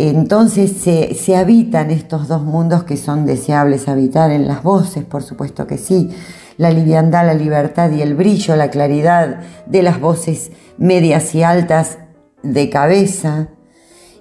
Entonces 0.00 0.70
se, 0.80 1.12
se, 1.16 1.36
habitan 1.36 1.90
estos 1.90 2.28
dos 2.28 2.44
mundos 2.44 2.84
que 2.84 2.96
son 2.96 3.26
deseables 3.26 3.88
habitar 3.88 4.30
en 4.30 4.46
las 4.46 4.62
voces, 4.62 5.04
por 5.04 5.24
supuesto 5.24 5.66
que 5.66 5.76
sí. 5.76 6.10
La 6.56 6.70
liviandad, 6.70 7.26
la 7.26 7.34
libertad 7.34 7.90
y 7.90 8.00
el 8.00 8.14
brillo, 8.14 8.54
la 8.54 8.70
claridad 8.70 9.40
de 9.66 9.82
las 9.82 10.00
voces 10.00 10.52
medias 10.76 11.34
y 11.34 11.42
altas 11.42 11.98
de 12.44 12.70
cabeza 12.70 13.48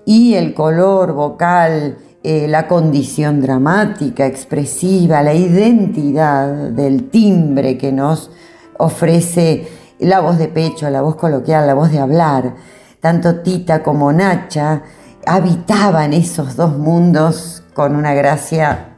y 0.04 0.34
el 0.34 0.56
color 0.56 1.14
vocal, 1.14 2.00
eh, 2.24 2.48
la 2.48 2.68
condición 2.68 3.40
dramática, 3.40 4.26
expresiva, 4.26 5.22
la 5.22 5.36
identidad 5.36 6.72
del 6.72 7.12
timbre 7.12 7.78
que 7.78 7.92
nos 7.92 8.32
ofrece 8.80 9.68
la 10.00 10.22
voz 10.22 10.40
de 10.40 10.48
pecho, 10.48 10.90
la 10.90 11.04
voz 11.04 11.18
coloquial, 11.18 11.68
la 11.68 11.76
voz 11.76 11.92
de 11.92 12.00
hablar. 12.00 12.56
Tanto 13.00 13.42
Tita 13.42 13.84
como 13.84 14.12
Nacha 14.12 14.82
habitaban 15.28 16.14
esos 16.14 16.56
dos 16.56 16.78
mundos 16.78 17.62
con 17.74 17.96
una 17.96 18.14
gracia 18.14 18.96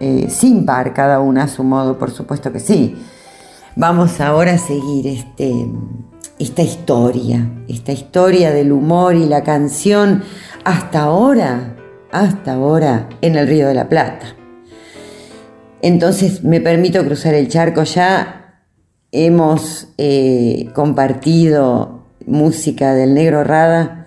eh, 0.00 0.28
sin 0.30 0.64
par, 0.64 0.94
cada 0.94 1.20
una 1.20 1.44
a 1.44 1.48
su 1.48 1.62
modo, 1.62 1.98
por 1.98 2.10
supuesto 2.10 2.50
que 2.52 2.58
sí. 2.58 2.96
Vamos 3.76 4.20
ahora 4.20 4.54
a 4.54 4.58
seguir 4.58 5.06
este, 5.06 5.68
esta 6.38 6.62
historia, 6.62 7.46
esta 7.68 7.92
historia 7.92 8.50
del 8.50 8.72
humor 8.72 9.14
y 9.14 9.26
la 9.26 9.44
canción 9.44 10.22
hasta 10.64 11.02
ahora, 11.02 11.76
hasta 12.10 12.54
ahora 12.54 13.08
en 13.20 13.36
el 13.36 13.46
Río 13.46 13.68
de 13.68 13.74
la 13.74 13.90
Plata. 13.90 14.34
Entonces 15.82 16.42
me 16.44 16.60
permito 16.62 17.04
cruzar 17.04 17.34
el 17.34 17.48
charco 17.48 17.84
ya. 17.84 18.62
Hemos 19.12 19.88
eh, 19.98 20.70
compartido 20.74 22.06
música 22.26 22.94
del 22.94 23.14
Negro 23.14 23.44
Rada 23.44 23.97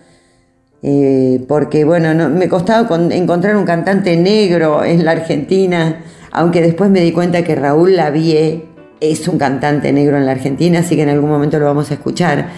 eh, 0.83 1.43
porque 1.47 1.83
bueno, 1.83 2.13
no, 2.13 2.29
me 2.29 2.49
costaba 2.49 2.87
encontrar 3.11 3.55
un 3.55 3.65
cantante 3.65 4.15
negro 4.17 4.83
en 4.83 5.05
la 5.05 5.11
Argentina, 5.11 6.03
aunque 6.31 6.61
después 6.61 6.89
me 6.89 7.01
di 7.01 7.11
cuenta 7.11 7.43
que 7.43 7.55
Raúl 7.55 7.95
Lavie 7.95 8.65
es 8.99 9.27
un 9.27 9.37
cantante 9.37 9.91
negro 9.91 10.17
en 10.17 10.25
la 10.25 10.31
Argentina, 10.31 10.79
así 10.79 10.95
que 10.95 11.03
en 11.03 11.09
algún 11.09 11.29
momento 11.29 11.59
lo 11.59 11.65
vamos 11.65 11.91
a 11.91 11.95
escuchar. 11.95 12.49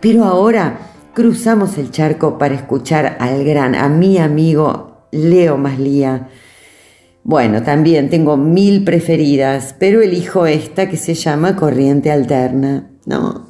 Pero 0.00 0.24
ahora 0.24 0.78
cruzamos 1.14 1.78
el 1.78 1.90
charco 1.90 2.38
para 2.38 2.54
escuchar 2.54 3.16
al 3.20 3.44
gran, 3.44 3.74
a 3.74 3.88
mi 3.88 4.18
amigo 4.18 5.08
Leo 5.10 5.56
Maslía. 5.56 6.28
Bueno, 7.24 7.62
también 7.62 8.08
tengo 8.08 8.36
mil 8.36 8.84
preferidas, 8.84 9.74
pero 9.78 10.00
elijo 10.00 10.46
esta 10.46 10.88
que 10.88 10.96
se 10.96 11.14
llama 11.14 11.56
Corriente 11.56 12.12
Alterna, 12.12 12.90
¿no? 13.04 13.48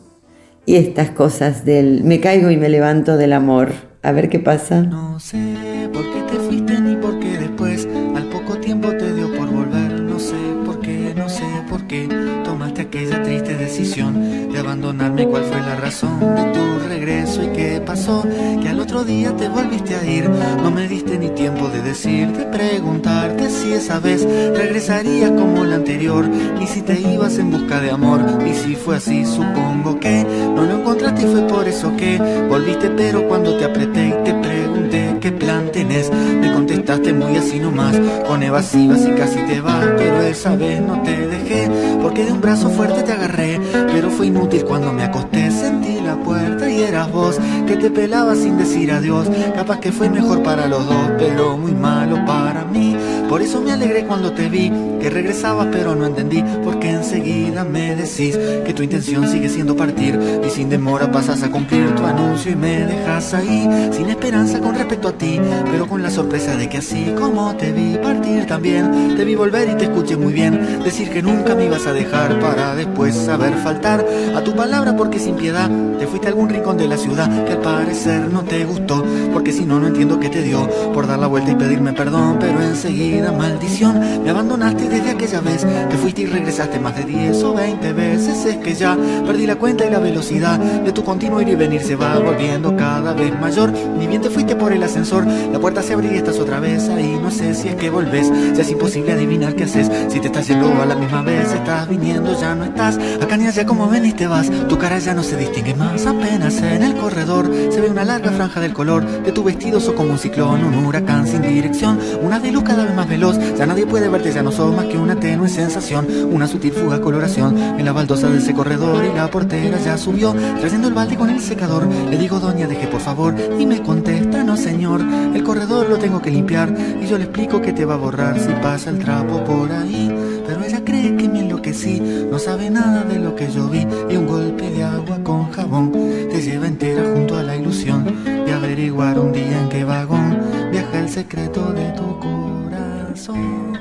Y 0.64 0.76
estas 0.76 1.10
cosas 1.10 1.64
del 1.64 2.02
me 2.02 2.20
caigo 2.20 2.50
y 2.50 2.56
me 2.56 2.68
levanto 2.68 3.16
del 3.16 3.32
amor. 3.32 3.72
A 4.06 4.12
ver 4.12 4.28
qué 4.28 4.38
pasa. 4.38 4.82
No 4.82 5.18
sé 5.18 5.90
por 5.92 6.04
qué 6.04 6.22
te 6.30 6.38
fuiste 6.38 6.80
ni 6.80 6.94
por 6.94 7.18
qué 7.18 7.38
después 7.38 7.88
al 8.14 8.28
poco 8.28 8.56
tiempo 8.58 8.88
te 8.90 9.12
dio 9.12 9.34
por 9.34 9.50
volver. 9.50 10.00
No 10.00 10.20
sé 10.20 10.36
por 10.64 10.78
qué, 10.78 11.12
no 11.16 11.28
sé 11.28 11.42
por 11.68 11.88
qué 11.88 12.06
tomaste 12.44 12.82
aquella 12.82 13.20
triste 13.24 13.56
decisión 13.56 14.48
de 14.52 14.58
abandonarme. 14.60 15.26
¿Cuál 15.26 15.42
fue 15.42 15.58
la 15.58 15.74
razón 15.74 16.20
de 16.20 16.44
tu 16.52 16.75
regreso 16.96 17.42
y 17.42 17.48
qué 17.48 17.82
pasó? 17.84 18.24
Que 18.62 18.68
al 18.70 18.80
otro 18.80 19.04
día 19.04 19.36
te 19.36 19.48
volviste 19.48 19.94
a 19.96 20.04
ir. 20.06 20.30
No 20.62 20.70
me 20.70 20.88
diste 20.88 21.18
ni 21.18 21.28
tiempo 21.28 21.68
de 21.68 21.82
decirte, 21.82 22.44
preguntarte 22.46 23.50
si 23.50 23.72
esa 23.72 24.00
vez 24.00 24.24
regresarías 24.24 25.30
como 25.32 25.64
la 25.64 25.76
anterior. 25.76 26.26
Ni 26.26 26.66
si 26.66 26.80
te 26.80 26.98
ibas 26.98 27.36
en 27.38 27.50
busca 27.50 27.80
de 27.80 27.90
amor. 27.90 28.20
Y 28.46 28.54
si 28.54 28.74
fue 28.76 28.96
así, 28.96 29.26
supongo 29.26 30.00
que 30.00 30.24
no 30.24 30.62
lo 30.62 30.80
encontraste 30.80 31.22
y 31.22 31.26
fue 31.26 31.42
por 31.42 31.68
eso 31.68 31.94
que 31.98 32.18
volviste. 32.48 32.88
Pero 32.90 33.28
cuando 33.28 33.58
te 33.58 33.66
apreté 33.66 34.08
y 34.08 34.24
te 34.24 34.32
pregunté 34.32 35.16
qué 35.20 35.32
plan 35.32 35.70
tenés, 35.70 36.10
me 36.10 36.50
contestaste 36.50 37.12
muy 37.12 37.36
así 37.36 37.58
nomás, 37.58 38.00
con 38.26 38.42
evasivas 38.42 39.06
y 39.06 39.10
casi 39.10 39.40
te 39.40 39.60
vas. 39.60 39.84
Pero 39.98 40.22
esa 40.22 40.56
vez 40.56 40.80
no 40.80 41.02
te 41.02 41.26
dejé, 41.26 41.68
porque 42.00 42.24
de 42.24 42.32
un 42.32 42.40
brazo 42.40 42.70
fuerte 42.70 43.02
te 43.02 43.12
agarré. 43.12 43.60
Pero 43.92 44.08
fue 44.08 44.28
inútil 44.28 44.64
cuando 44.64 44.94
me 44.94 45.02
acosté, 45.02 45.50
sentí 45.50 45.95
la 46.06 46.16
puerta 46.16 46.70
y 46.70 46.82
eras 46.82 47.10
vos 47.10 47.36
que 47.66 47.76
te 47.76 47.90
pelabas 47.90 48.38
sin 48.38 48.56
decir 48.56 48.92
adiós. 48.92 49.28
Capaz 49.54 49.80
que 49.80 49.90
fue 49.90 50.08
mejor 50.08 50.42
para 50.42 50.66
los 50.66 50.86
dos, 50.86 51.10
pero 51.18 51.56
muy 51.58 51.72
malo 51.72 52.24
para 52.24 52.64
mí. 52.64 52.96
Por 53.28 53.42
eso 53.42 53.60
me 53.60 53.72
alegré 53.72 54.04
cuando 54.04 54.32
te 54.32 54.48
vi, 54.48 54.70
que 55.00 55.10
regresabas 55.10 55.66
pero 55.72 55.96
no 55.96 56.06
entendí, 56.06 56.44
porque 56.62 56.90
enseguida 56.90 57.64
me 57.64 57.96
decís 57.96 58.38
que 58.64 58.72
tu 58.72 58.84
intención 58.84 59.26
sigue 59.28 59.48
siendo 59.48 59.76
partir 59.76 60.18
y 60.46 60.48
sin 60.48 60.68
demora 60.68 61.10
pasas 61.10 61.42
a 61.42 61.50
cumplir 61.50 61.92
tu 61.96 62.04
anuncio 62.04 62.52
y 62.52 62.56
me 62.56 62.86
dejas 62.86 63.34
ahí, 63.34 63.68
sin 63.92 64.08
esperanza 64.08 64.60
con 64.60 64.76
respecto 64.76 65.08
a 65.08 65.12
ti, 65.12 65.40
pero 65.72 65.88
con 65.88 66.04
la 66.04 66.10
sorpresa 66.10 66.56
de 66.56 66.68
que 66.68 66.78
así 66.78 67.12
como 67.18 67.56
te 67.56 67.72
vi 67.72 67.98
partir 67.98 68.46
también, 68.46 69.16
te 69.16 69.24
vi 69.24 69.34
volver 69.34 69.70
y 69.70 69.74
te 69.74 69.84
escuché 69.84 70.16
muy 70.16 70.32
bien, 70.32 70.84
decir 70.84 71.10
que 71.10 71.20
nunca 71.20 71.56
me 71.56 71.64
ibas 71.64 71.86
a 71.88 71.92
dejar 71.92 72.38
para 72.38 72.76
después 72.76 73.16
saber 73.16 73.54
faltar 73.54 74.06
a 74.36 74.40
tu 74.42 74.54
palabra 74.54 74.96
porque 74.96 75.18
sin 75.18 75.34
piedad 75.34 75.68
te 75.98 76.06
fuiste 76.06 76.28
a 76.28 76.30
algún 76.30 76.48
rincón 76.48 76.76
de 76.76 76.88
la 76.88 76.96
ciudad 76.96 77.44
que 77.44 77.52
al 77.52 77.60
parecer 77.60 78.30
no 78.32 78.42
te 78.42 78.64
gustó, 78.64 79.04
porque 79.32 79.52
si 79.52 79.64
no, 79.64 79.80
no 79.80 79.88
entiendo 79.88 80.20
qué 80.20 80.28
te 80.28 80.42
dio 80.42 80.68
por 80.92 81.06
dar 81.06 81.18
la 81.18 81.26
vuelta 81.26 81.50
y 81.50 81.54
pedirme 81.54 81.92
perdón, 81.92 82.36
pero 82.40 82.60
enseguida 82.62 83.32
maldición. 83.32 84.22
Me 84.22 84.30
abandonaste 84.30 84.88
desde 84.88 85.10
aquella 85.10 85.40
vez, 85.40 85.66
te 85.88 85.96
fuiste 85.96 86.22
y 86.22 86.26
regresaste 86.26 86.78
más 86.78 86.96
de 86.96 87.04
10 87.04 87.42
o 87.44 87.54
20 87.54 87.92
veces. 87.92 88.44
Es 88.44 88.56
que 88.56 88.74
ya 88.74 88.96
perdí 89.26 89.46
la 89.46 89.56
cuenta 89.56 89.86
y 89.86 89.90
la 89.90 89.98
velocidad 89.98 90.58
de 90.58 90.92
tu 90.92 91.04
continuo 91.04 91.40
ir 91.40 91.48
y 91.48 91.54
venir 91.54 91.82
se 91.82 91.96
va 91.96 92.18
volviendo 92.18 92.76
cada 92.76 93.12
vez 93.12 93.38
mayor. 93.40 93.72
Ni 93.98 94.06
bien 94.06 94.22
te 94.22 94.30
fuiste 94.30 94.56
por 94.56 94.72
el 94.72 94.82
ascensor, 94.82 95.26
la 95.26 95.58
puerta 95.58 95.82
se 95.82 95.94
abre 95.94 96.12
y 96.12 96.16
estás 96.16 96.38
otra 96.38 96.60
vez 96.60 96.88
ahí. 96.88 97.18
No 97.22 97.30
sé 97.30 97.54
si 97.54 97.68
es 97.68 97.76
que 97.76 97.90
volvés, 97.90 98.30
ya 98.54 98.62
es 98.62 98.70
imposible 98.70 99.12
adivinar 99.12 99.54
qué 99.54 99.64
haces. 99.64 99.90
Si 100.08 100.20
te 100.20 100.26
estás 100.26 100.48
yendo 100.48 100.66
a 100.80 100.86
la 100.86 100.94
misma 100.94 101.22
vez, 101.22 101.52
estás 101.52 101.88
viniendo, 101.88 102.38
ya 102.38 102.54
no 102.54 102.64
estás. 102.64 102.98
Acá 103.22 103.36
ni 103.36 103.46
allá 103.46 103.64
como 103.64 103.88
ven 103.88 104.06
y 104.06 104.12
te 104.12 104.26
vas, 104.26 104.50
tu 104.68 104.78
cara 104.78 104.98
ya 104.98 105.14
no 105.14 105.22
se 105.22 105.36
distingue 105.36 105.74
más. 105.74 105.85
Apenas 106.06 106.62
en 106.62 106.84
el 106.84 106.94
corredor 106.94 107.50
se 107.70 107.80
ve 107.80 107.90
una 107.90 108.04
larga 108.04 108.30
franja 108.30 108.60
del 108.60 108.72
color 108.72 109.04
de 109.04 109.32
tu 109.32 109.42
vestido, 109.42 109.80
sos 109.80 109.94
como 109.94 110.12
un 110.12 110.18
ciclón, 110.18 110.62
un 110.62 110.86
huracán 110.86 111.26
sin 111.26 111.42
dirección, 111.42 111.98
una 112.22 112.38
de 112.38 112.52
luz 112.52 112.62
cada 112.62 112.84
vez 112.84 112.94
más 112.94 113.08
veloz. 113.08 113.36
Ya 113.58 113.66
nadie 113.66 113.86
puede 113.86 114.08
verte, 114.08 114.32
ya 114.32 114.42
no 114.42 114.52
sos 114.52 114.74
más 114.74 114.86
que 114.86 114.98
una 114.98 115.16
tenue 115.18 115.48
sensación, 115.48 116.06
una 116.30 116.46
sutil 116.46 116.72
fuga 116.72 117.00
coloración 117.00 117.58
en 117.58 117.84
la 117.84 117.92
baldosa 117.92 118.28
de 118.28 118.38
ese 118.38 118.54
corredor 118.54 119.04
y 119.04 119.16
la 119.16 119.28
portera 119.30 119.78
ya 119.80 119.98
subió, 119.98 120.32
trayendo 120.60 120.86
el 120.86 120.94
balde 120.94 121.16
con 121.16 121.28
el 121.28 121.40
secador. 121.40 121.88
Le 121.88 122.16
digo, 122.18 122.38
doña, 122.38 122.68
deje 122.68 122.86
por 122.86 123.00
favor 123.00 123.34
y 123.58 123.66
me 123.66 123.82
contesta, 123.82 124.44
no 124.44 124.56
señor, 124.56 125.02
el 125.34 125.42
corredor 125.42 125.88
lo 125.88 125.96
tengo 125.96 126.22
que 126.22 126.30
limpiar 126.30 126.72
y 127.02 127.06
yo 127.06 127.18
le 127.18 127.24
explico 127.24 127.60
que 127.60 127.72
te 127.72 127.84
va 127.84 127.94
a 127.94 127.98
borrar 127.98 128.38
si 128.38 128.52
pasa 128.62 128.90
el 128.90 129.00
trapo 129.00 129.42
por 129.42 129.72
ahí. 129.72 130.14
Pero 130.46 130.62
ella 130.62 130.84
cree 130.84 131.16
que 131.16 131.28
me 131.28 131.40
enloquecí, 131.40 132.00
no 132.30 132.38
sabe 132.38 132.70
nada 132.70 133.02
de 133.02 133.18
lo 133.18 133.34
que 133.34 133.50
yo 133.50 133.68
vi 133.68 133.84
y 134.08 134.16
un 134.16 134.28
golpe 134.28 134.70
de 134.70 134.84
agua 134.84 135.18
con 135.24 135.35
te 135.66 136.42
lleva 136.42 136.68
entera 136.68 137.02
junto 137.12 137.36
a 137.36 137.42
la 137.42 137.56
ilusión 137.56 138.04
de 138.24 138.52
averiguar 138.52 139.18
un 139.18 139.32
día 139.32 139.60
en 139.60 139.68
qué 139.68 139.82
vagón 139.82 140.38
viaja 140.70 141.00
el 141.00 141.08
secreto 141.08 141.72
de 141.72 141.90
tu 141.90 142.20
corazón. 142.20 143.72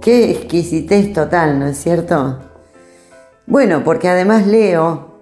Qué 0.00 0.32
exquisitez 0.32 1.12
total, 1.12 1.60
¿no 1.60 1.66
es 1.68 1.78
cierto? 1.78 2.40
Bueno, 3.46 3.84
porque 3.84 4.08
además 4.08 4.46
Leo, 4.46 5.20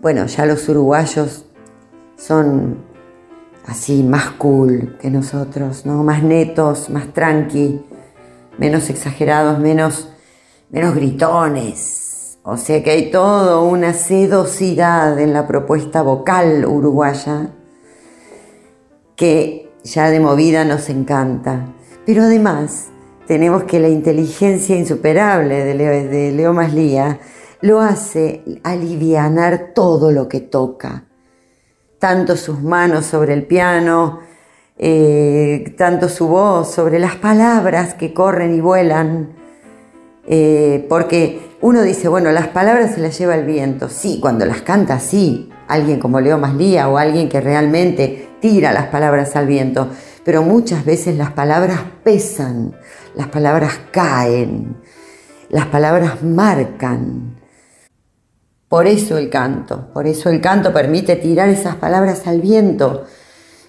bueno, 0.00 0.26
ya 0.26 0.44
los 0.44 0.68
uruguayos 0.68 1.46
son 2.18 2.76
así 3.66 4.02
más 4.02 4.32
cool 4.32 4.98
que 5.00 5.10
nosotros, 5.10 5.86
¿no? 5.86 6.04
Más 6.04 6.22
netos, 6.22 6.90
más 6.90 7.14
tranqui, 7.14 7.80
menos 8.58 8.90
exagerados, 8.90 9.58
menos, 9.58 10.10
menos 10.70 10.94
gritones. 10.94 12.03
O 12.46 12.58
sea 12.58 12.82
que 12.82 12.90
hay 12.90 13.10
toda 13.10 13.58
una 13.60 13.94
sedosidad 13.94 15.18
en 15.18 15.32
la 15.32 15.46
propuesta 15.46 16.02
vocal 16.02 16.66
uruguaya 16.66 17.48
que 19.16 19.72
ya 19.82 20.10
de 20.10 20.20
movida 20.20 20.66
nos 20.66 20.90
encanta. 20.90 21.64
Pero 22.04 22.24
además 22.24 22.88
tenemos 23.26 23.64
que 23.64 23.80
la 23.80 23.88
inteligencia 23.88 24.76
insuperable 24.76 25.64
de 25.64 25.74
Leo, 25.74 25.90
de 26.10 26.32
Leo 26.32 26.52
Maslía 26.52 27.18
lo 27.62 27.80
hace 27.80 28.44
alivianar 28.62 29.72
todo 29.74 30.12
lo 30.12 30.28
que 30.28 30.40
toca. 30.40 31.04
Tanto 31.98 32.36
sus 32.36 32.60
manos 32.60 33.06
sobre 33.06 33.32
el 33.32 33.46
piano, 33.46 34.20
eh, 34.76 35.74
tanto 35.78 36.10
su 36.10 36.28
voz 36.28 36.70
sobre 36.70 36.98
las 36.98 37.16
palabras 37.16 37.94
que 37.94 38.12
corren 38.12 38.54
y 38.54 38.60
vuelan. 38.60 39.30
Eh, 40.26 40.86
porque 40.90 41.53
uno 41.64 41.80
dice, 41.80 42.08
bueno, 42.08 42.30
las 42.30 42.48
palabras 42.48 42.94
se 42.94 43.00
las 43.00 43.16
lleva 43.16 43.34
el 43.34 43.46
viento. 43.46 43.88
Sí, 43.88 44.18
cuando 44.20 44.44
las 44.44 44.60
canta, 44.60 45.00
sí. 45.00 45.48
Alguien 45.66 45.98
como 45.98 46.20
Leo 46.20 46.36
Maslía 46.36 46.90
o 46.90 46.98
alguien 46.98 47.30
que 47.30 47.40
realmente 47.40 48.28
tira 48.38 48.70
las 48.74 48.88
palabras 48.88 49.34
al 49.34 49.46
viento. 49.46 49.88
Pero 50.26 50.42
muchas 50.42 50.84
veces 50.84 51.16
las 51.16 51.32
palabras 51.32 51.80
pesan, 52.04 52.76
las 53.14 53.28
palabras 53.28 53.80
caen, 53.90 54.76
las 55.48 55.64
palabras 55.64 56.22
marcan. 56.22 57.40
Por 58.68 58.86
eso 58.86 59.16
el 59.16 59.30
canto, 59.30 59.90
por 59.94 60.06
eso 60.06 60.28
el 60.28 60.42
canto 60.42 60.70
permite 60.70 61.16
tirar 61.16 61.48
esas 61.48 61.76
palabras 61.76 62.26
al 62.26 62.42
viento, 62.42 63.06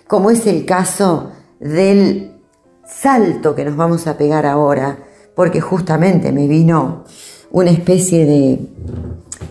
como 0.06 0.32
es 0.32 0.46
el 0.48 0.66
caso 0.66 1.32
del 1.62 2.42
salto 2.86 3.56
que 3.56 3.64
nos 3.64 3.78
vamos 3.78 4.06
a 4.08 4.18
pegar 4.18 4.46
ahora, 4.46 4.98
porque 5.34 5.62
justamente 5.62 6.34
me 6.34 6.50
vino 6.50 7.06
una 7.52 7.72
especie 7.72 8.26
de 8.26 8.60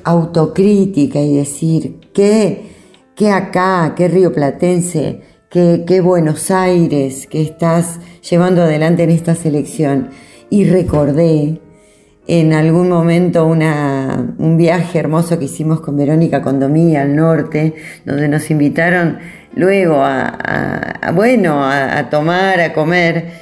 autocrítica 0.04 1.20
y 1.20 1.36
decir, 1.36 2.00
¿qué, 2.12 2.70
acá, 3.32 3.94
qué 3.96 4.08
río 4.08 4.32
platense, 4.32 5.20
qué, 5.50 5.84
qué 5.86 6.00
Buenos 6.00 6.50
Aires 6.50 7.26
que 7.26 7.42
estás 7.42 8.00
llevando 8.28 8.62
adelante 8.62 9.02
en 9.04 9.10
esta 9.10 9.34
selección? 9.34 10.10
Y 10.50 10.64
recordé 10.64 11.60
en 12.26 12.52
algún 12.52 12.88
momento 12.88 13.46
una, 13.46 14.34
un 14.38 14.56
viaje 14.56 14.98
hermoso 14.98 15.38
que 15.38 15.44
hicimos 15.44 15.80
con 15.80 15.96
Verónica 15.96 16.40
Condomí 16.40 16.96
al 16.96 17.14
norte, 17.14 17.74
donde 18.04 18.28
nos 18.28 18.50
invitaron 18.50 19.18
luego 19.54 19.96
a, 20.02 21.12
bueno, 21.14 21.62
a, 21.64 22.08
tomar, 22.08 22.60
a 22.60 22.72
comer, 22.72 23.32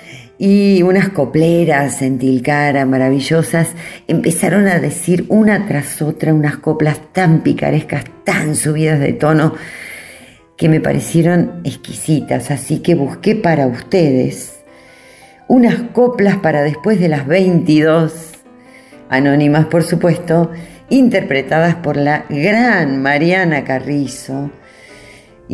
y 0.45 0.83
unas 0.83 1.11
copleras 1.11 2.03
en 2.03 2.19
Tilcara 2.19 2.85
maravillosas 2.85 3.69
empezaron 4.09 4.67
a 4.67 4.81
decir 4.81 5.25
una 5.29 5.69
tras 5.69 6.03
otra 6.03 6.35
unas 6.35 6.57
coplas 6.57 7.01
tan 7.13 7.45
picarescas, 7.45 8.03
tan 8.25 8.57
subidas 8.57 8.99
de 8.99 9.13
tono, 9.13 9.55
que 10.57 10.69
me 10.69 10.81
parecieron 10.81 11.61
exquisitas, 11.63 12.51
así 12.51 12.81
que 12.81 12.97
busqué 12.97 13.37
para 13.37 13.69
ustedes 13.69 14.65
unas 15.47 15.77
coplas 15.93 16.39
para 16.39 16.63
después 16.63 16.99
de 16.99 17.09
las 17.09 17.25
22 17.29 18.33
anónimas 19.11 19.67
por 19.67 19.85
supuesto, 19.85 20.51
interpretadas 20.91 21.77
por 21.77 21.97
la 21.97 22.25
gran 22.29 23.01
Mariana 23.01 23.63
Carrizo. 23.63 24.51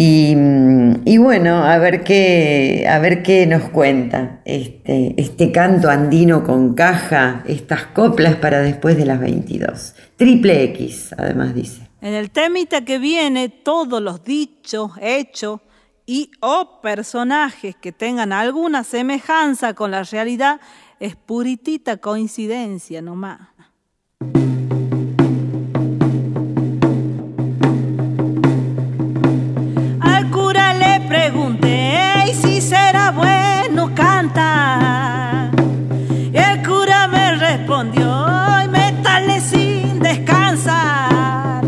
Y, 0.01 1.19
bueno, 1.19 1.65
a 1.65 1.77
ver 1.79 2.05
qué, 2.05 2.87
a 2.89 3.01
ver 3.01 3.25
qué 3.25 3.49
nos 3.49 3.69
cuenta 3.71 4.43
este, 4.45 5.21
este 5.21 5.51
canto 5.51 5.91
andino 5.91 6.45
con 6.45 6.75
caja, 6.75 7.43
estas 7.49 7.87
coplas 7.87 8.37
para 8.37 8.61
después 8.61 8.97
de 8.97 9.05
las 9.07 9.19
22. 9.19 9.97
Triple 10.15 10.63
X, 10.63 11.13
además 11.19 11.53
dice. 11.53 11.89
En 12.01 12.15
el 12.15 12.31
temita 12.31 12.85
que 12.85 13.01
viene, 13.01 13.49
todos 13.49 14.01
los 14.01 14.23
dichos, 14.23 14.93
hechos 15.01 15.63
y 16.07 16.31
o 16.39 16.81
personajes 16.81 17.75
que 17.75 17.91
tengan 17.91 18.33
alguna 18.33 18.85
semejanza 18.85 19.75
con 19.75 19.91
la 19.91 20.05
realidad 20.05 20.61
es 21.01 21.17
puritita 21.17 21.97
coincidencia 21.97 23.03
nomás. 23.03 23.41
Y 36.33 36.37
el 36.37 36.63
cura 36.65 37.09
me 37.09 37.35
respondió, 37.35 38.27
y 38.65 38.69
métale 38.69 39.41
sin 39.41 39.99
descansar. 39.99 41.65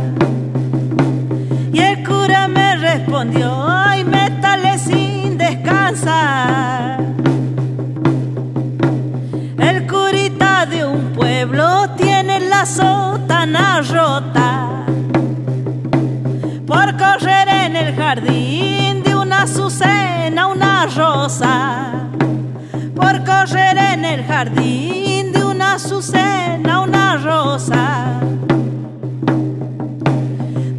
Y 1.72 1.80
el 1.80 2.04
cura 2.06 2.46
me 2.46 2.76
respondió, 2.76 3.50
y 3.98 4.04
métale 4.04 4.78
sin 4.78 5.38
descansar. 5.38 7.00
El 9.58 9.88
curita 9.88 10.66
de 10.66 10.84
un 10.84 11.12
pueblo 11.12 11.90
tiene 11.96 12.38
la 12.48 12.64
sotana 12.64 13.82
rota 13.82 14.84
por 16.64 16.96
correr 16.96 17.48
en 17.48 17.74
el 17.74 17.96
jardín 17.96 19.02
de 19.02 19.16
una 19.16 19.42
azucena 19.42 20.46
una 20.46 20.86
rosa 20.86 21.99
correr 23.30 23.78
en 23.92 24.04
el 24.04 24.24
jardín 24.24 25.32
de 25.32 25.44
una 25.44 25.74
azucena 25.74 26.80
una 26.80 27.16
rosa. 27.16 28.20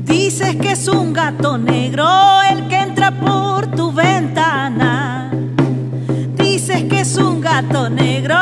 Dices 0.03 0.55
que 0.57 0.71
es 0.71 0.87
un 0.87 1.13
gato 1.13 1.57
negro 1.57 2.07
el 2.51 2.67
que 2.67 2.77
entra 2.77 3.11
por 3.11 3.67
tu 3.67 3.93
ventana. 3.93 5.31
Dices 6.35 6.83
que 6.89 7.01
es 7.01 7.15
un 7.17 7.39
gato 7.39 7.89
negro 7.89 8.37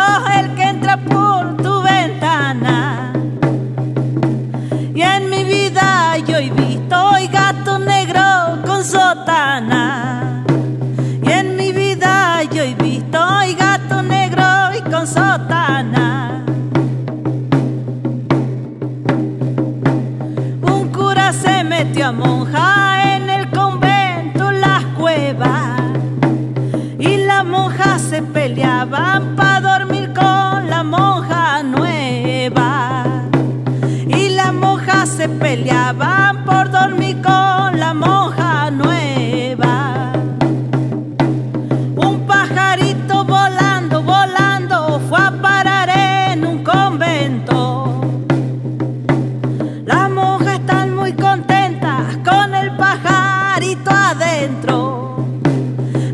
pajarito 53.59 53.91
adentro. 53.91 55.15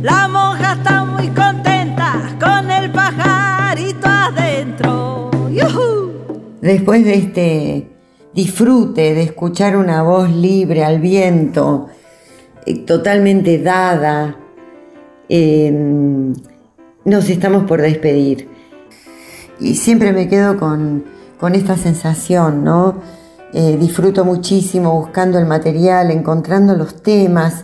La 0.01 0.27
monja 0.27 0.73
está 0.73 1.05
muy 1.05 1.27
contenta 1.27 2.35
con 2.39 2.71
el 2.71 2.91
pajarito 2.91 4.07
adentro. 4.07 5.29
Después 6.61 7.05
de 7.05 7.13
este 7.13 7.87
disfrute 8.33 9.13
de 9.13 9.21
escuchar 9.21 9.77
una 9.77 10.01
voz 10.01 10.31
libre 10.31 10.83
al 10.83 10.99
viento, 10.99 11.87
eh, 12.65 12.79
totalmente 12.79 13.59
dada, 13.59 14.37
eh, 15.29 15.71
nos 17.05 17.29
estamos 17.29 17.65
por 17.65 17.81
despedir. 17.81 18.49
Y 19.59 19.75
siempre 19.75 20.13
me 20.13 20.27
quedo 20.27 20.57
con, 20.57 21.05
con 21.39 21.53
esta 21.53 21.77
sensación, 21.77 22.63
¿no? 22.63 23.01
Eh, 23.57 23.77
disfruto 23.79 24.25
muchísimo 24.25 24.99
buscando 24.99 25.39
el 25.39 25.45
material, 25.45 26.11
encontrando 26.11 26.75
los 26.75 27.01
temas 27.01 27.63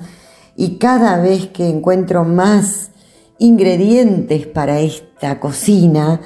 y 0.56 0.77
cada 0.77 1.21
vez 1.21 1.47
que 1.47 1.67
encuentro 1.67 2.23
más 2.23 2.91
ingredientes 3.39 4.47
para 4.47 4.80
esta 4.80 5.41
cocina, 5.41 6.21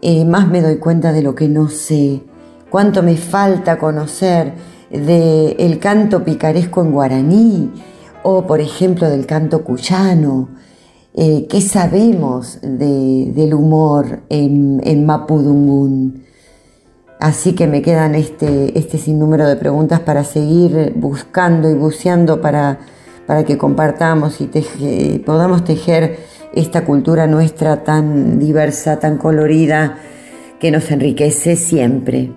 eh, 0.00 0.24
más 0.24 0.46
me 0.46 0.62
doy 0.62 0.76
cuenta 0.78 1.10
de 1.12 1.22
lo 1.22 1.34
que 1.34 1.48
no 1.48 1.68
sé, 1.68 2.22
cuánto 2.70 3.02
me 3.02 3.16
falta 3.16 3.80
conocer 3.80 4.52
del 4.92 5.56
el 5.58 5.80
canto 5.80 6.22
picaresco 6.22 6.80
en 6.80 6.92
guaraní 6.92 7.72
o 8.22 8.46
por 8.46 8.60
ejemplo 8.60 9.10
del 9.10 9.26
canto 9.26 9.64
cuyano. 9.64 10.50
Eh, 11.14 11.48
¿Qué 11.50 11.60
sabemos 11.60 12.60
de- 12.62 13.32
del 13.34 13.54
humor 13.54 14.20
en, 14.28 14.80
en 14.84 15.04
Mapudungún? 15.04 16.29
Así 17.20 17.54
que 17.54 17.66
me 17.66 17.82
quedan 17.82 18.14
este, 18.14 18.78
este 18.78 18.96
sinnúmero 18.96 19.46
de 19.46 19.56
preguntas 19.56 20.00
para 20.00 20.24
seguir 20.24 20.94
buscando 20.96 21.70
y 21.70 21.74
buceando 21.74 22.40
para, 22.40 22.78
para 23.26 23.44
que 23.44 23.58
compartamos 23.58 24.40
y 24.40 25.22
podamos 25.24 25.64
tejer 25.64 26.18
esta 26.54 26.84
cultura 26.84 27.26
nuestra 27.26 27.84
tan 27.84 28.38
diversa, 28.38 28.98
tan 28.98 29.18
colorida, 29.18 29.98
que 30.58 30.70
nos 30.70 30.90
enriquece 30.90 31.56
siempre. 31.56 32.32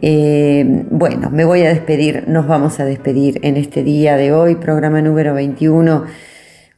Eh, 0.00 0.84
bueno, 0.90 1.30
me 1.30 1.44
voy 1.44 1.62
a 1.62 1.68
despedir, 1.68 2.24
nos 2.28 2.46
vamos 2.46 2.80
a 2.80 2.84
despedir 2.84 3.40
en 3.42 3.56
este 3.56 3.82
día 3.82 4.16
de 4.16 4.32
hoy, 4.32 4.54
programa 4.54 5.02
número 5.02 5.34
21, 5.34 6.04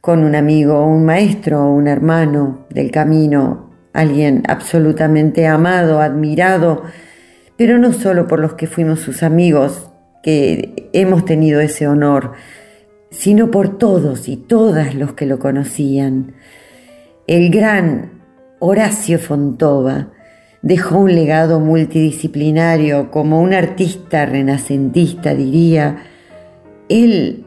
con 0.01 0.23
un 0.23 0.35
amigo, 0.35 0.85
un 0.85 1.05
maestro, 1.05 1.69
un 1.71 1.87
hermano 1.87 2.65
del 2.69 2.89
camino, 2.89 3.70
alguien 3.93 4.43
absolutamente 4.47 5.47
amado, 5.47 6.01
admirado, 6.01 6.83
pero 7.57 7.77
no 7.77 7.93
solo 7.93 8.27
por 8.27 8.39
los 8.39 8.53
que 8.53 8.67
fuimos 8.67 8.99
sus 8.99 9.23
amigos, 9.23 9.89
que 10.23 10.89
hemos 10.93 11.25
tenido 11.25 11.61
ese 11.61 11.87
honor, 11.87 12.33
sino 13.09 13.51
por 13.51 13.77
todos 13.77 14.27
y 14.27 14.37
todas 14.37 14.95
los 14.95 15.13
que 15.13 15.25
lo 15.25 15.39
conocían. 15.39 16.33
El 17.27 17.49
gran 17.49 18.21
Horacio 18.59 19.17
Fontova, 19.17 20.09
dejó 20.61 20.99
un 20.99 21.15
legado 21.15 21.59
multidisciplinario 21.59 23.09
como 23.09 23.41
un 23.41 23.53
artista 23.53 24.25
renacentista, 24.25 25.33
diría. 25.33 26.03
Él 26.89 27.45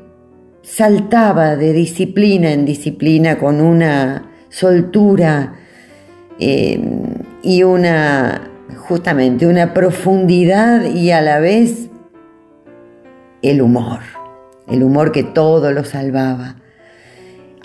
saltaba 0.63 1.57
de 1.57 1.73
disciplina 1.73 2.53
en 2.53 2.65
disciplina 2.65 3.39
con 3.39 3.61
una 3.61 4.31
soltura 4.49 5.55
eh, 6.39 6.81
y 7.43 7.63
una, 7.63 8.51
justamente, 8.89 9.47
una 9.47 9.75
profundidad 9.75 10.85
y 10.85 11.11
a 11.11 11.21
la 11.21 11.39
vez 11.39 11.89
el 13.43 13.63
humor, 13.63 14.01
el 14.69 14.83
humor 14.83 15.13
que 15.13 15.23
todo 15.23 15.71
lo 15.73 15.85
salvaba. 15.85 16.57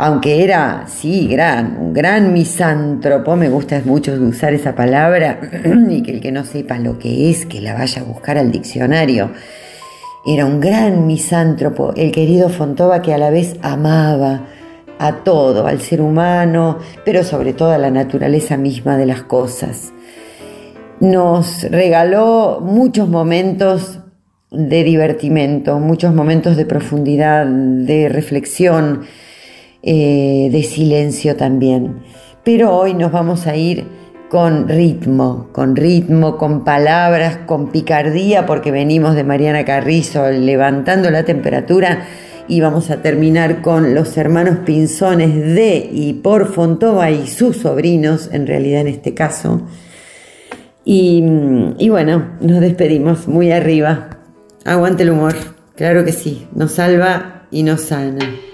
Aunque 0.01 0.45
era, 0.45 0.85
sí, 0.87 1.27
gran, 1.27 1.77
un 1.77 1.93
gran 1.93 2.31
misántropo, 2.31 3.35
me 3.35 3.49
gusta 3.49 3.81
mucho 3.83 4.13
usar 4.13 4.53
esa 4.53 4.73
palabra, 4.73 5.39
y 5.89 6.01
que 6.03 6.11
el 6.11 6.21
que 6.21 6.31
no 6.31 6.45
sepa 6.45 6.79
lo 6.79 6.97
que 6.99 7.29
es, 7.29 7.45
que 7.45 7.59
la 7.59 7.73
vaya 7.73 8.01
a 8.01 8.05
buscar 8.05 8.37
al 8.37 8.51
diccionario. 8.51 9.31
Era 10.25 10.45
un 10.45 10.59
gran 10.61 11.05
misántropo, 11.07 11.93
el 11.95 12.11
querido 12.11 12.49
Fontova 12.49 13.01
que 13.01 13.13
a 13.13 13.17
la 13.17 13.29
vez 13.29 13.55
amaba 13.61 14.43
a 14.99 15.23
todo, 15.23 15.65
al 15.65 15.79
ser 15.79 16.01
humano, 16.01 16.77
pero 17.05 17.23
sobre 17.23 17.53
todo 17.53 17.71
a 17.71 17.77
la 17.77 17.89
naturaleza 17.89 18.57
misma 18.57 18.97
de 18.97 19.05
las 19.05 19.23
cosas. 19.23 19.93
Nos 20.99 21.63
regaló 21.63 22.59
muchos 22.61 23.07
momentos 23.07 23.99
de 24.51 24.83
divertimento, 24.83 25.79
muchos 25.79 26.13
momentos 26.13 26.57
de 26.57 26.65
profundidad, 26.65 27.45
de 27.45 28.09
reflexión, 28.09 29.03
eh, 29.83 30.49
de 30.51 30.63
silencio 30.63 31.37
también. 31.37 32.01
Pero 32.43 32.75
hoy 32.75 32.93
nos 32.93 33.11
vamos 33.11 33.47
a 33.47 33.55
ir 33.55 33.85
con 34.29 34.67
ritmo, 34.67 35.47
con 35.53 35.75
ritmo, 35.75 36.37
con 36.37 36.63
palabras, 36.63 37.37
con 37.45 37.71
picardía, 37.71 38.45
porque 38.45 38.71
venimos 38.71 39.15
de 39.15 39.23
Mariana 39.23 39.63
Carrizo 39.65 40.29
levantando 40.29 41.09
la 41.09 41.23
temperatura 41.23 42.05
y 42.49 42.59
vamos 42.59 42.89
a 42.89 43.01
terminar 43.01 43.61
con 43.61 43.93
los 43.93 44.17
hermanos 44.17 44.57
Pinzones 44.65 45.35
de 45.55 45.89
y 45.91 46.13
por 46.13 46.51
Fontova 46.51 47.11
y 47.11 47.27
sus 47.27 47.57
sobrinos, 47.57 48.29
en 48.33 48.47
realidad 48.47 48.81
en 48.81 48.87
este 48.87 49.13
caso. 49.13 49.61
Y, 50.83 51.23
y 51.77 51.89
bueno, 51.89 52.31
nos 52.41 52.59
despedimos 52.59 53.27
muy 53.27 53.51
arriba. 53.51 54.09
Aguante 54.65 55.03
el 55.03 55.11
humor, 55.11 55.35
claro 55.75 56.03
que 56.03 56.11
sí, 56.11 56.47
nos 56.53 56.73
salva 56.73 57.43
y 57.51 57.63
nos 57.63 57.81
sana. 57.81 58.48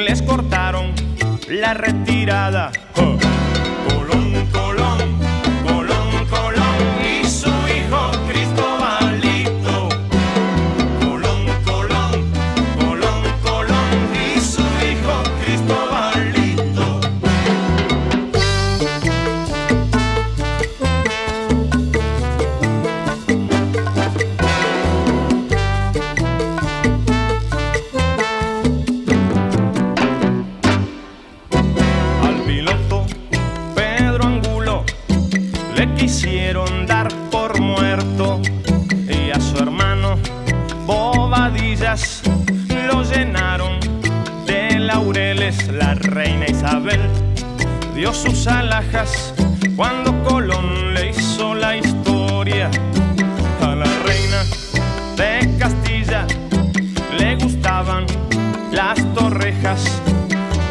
Les 0.00 0.22
cortaron 0.22 0.92
la 1.48 1.74
retirada. 1.74 2.70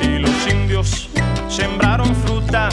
Y 0.01 0.19
los 0.19 0.47
indios 0.51 1.09
sembraron 1.47 2.13
fruta 2.15 2.69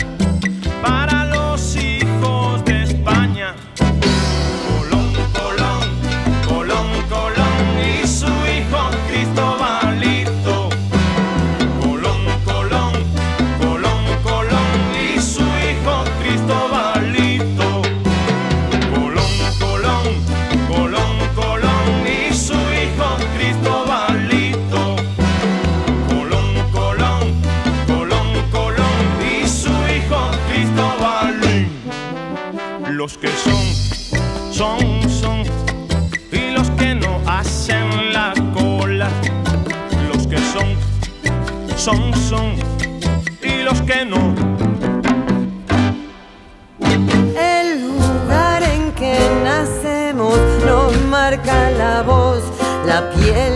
la 52.96 53.11
piel, 53.11 53.56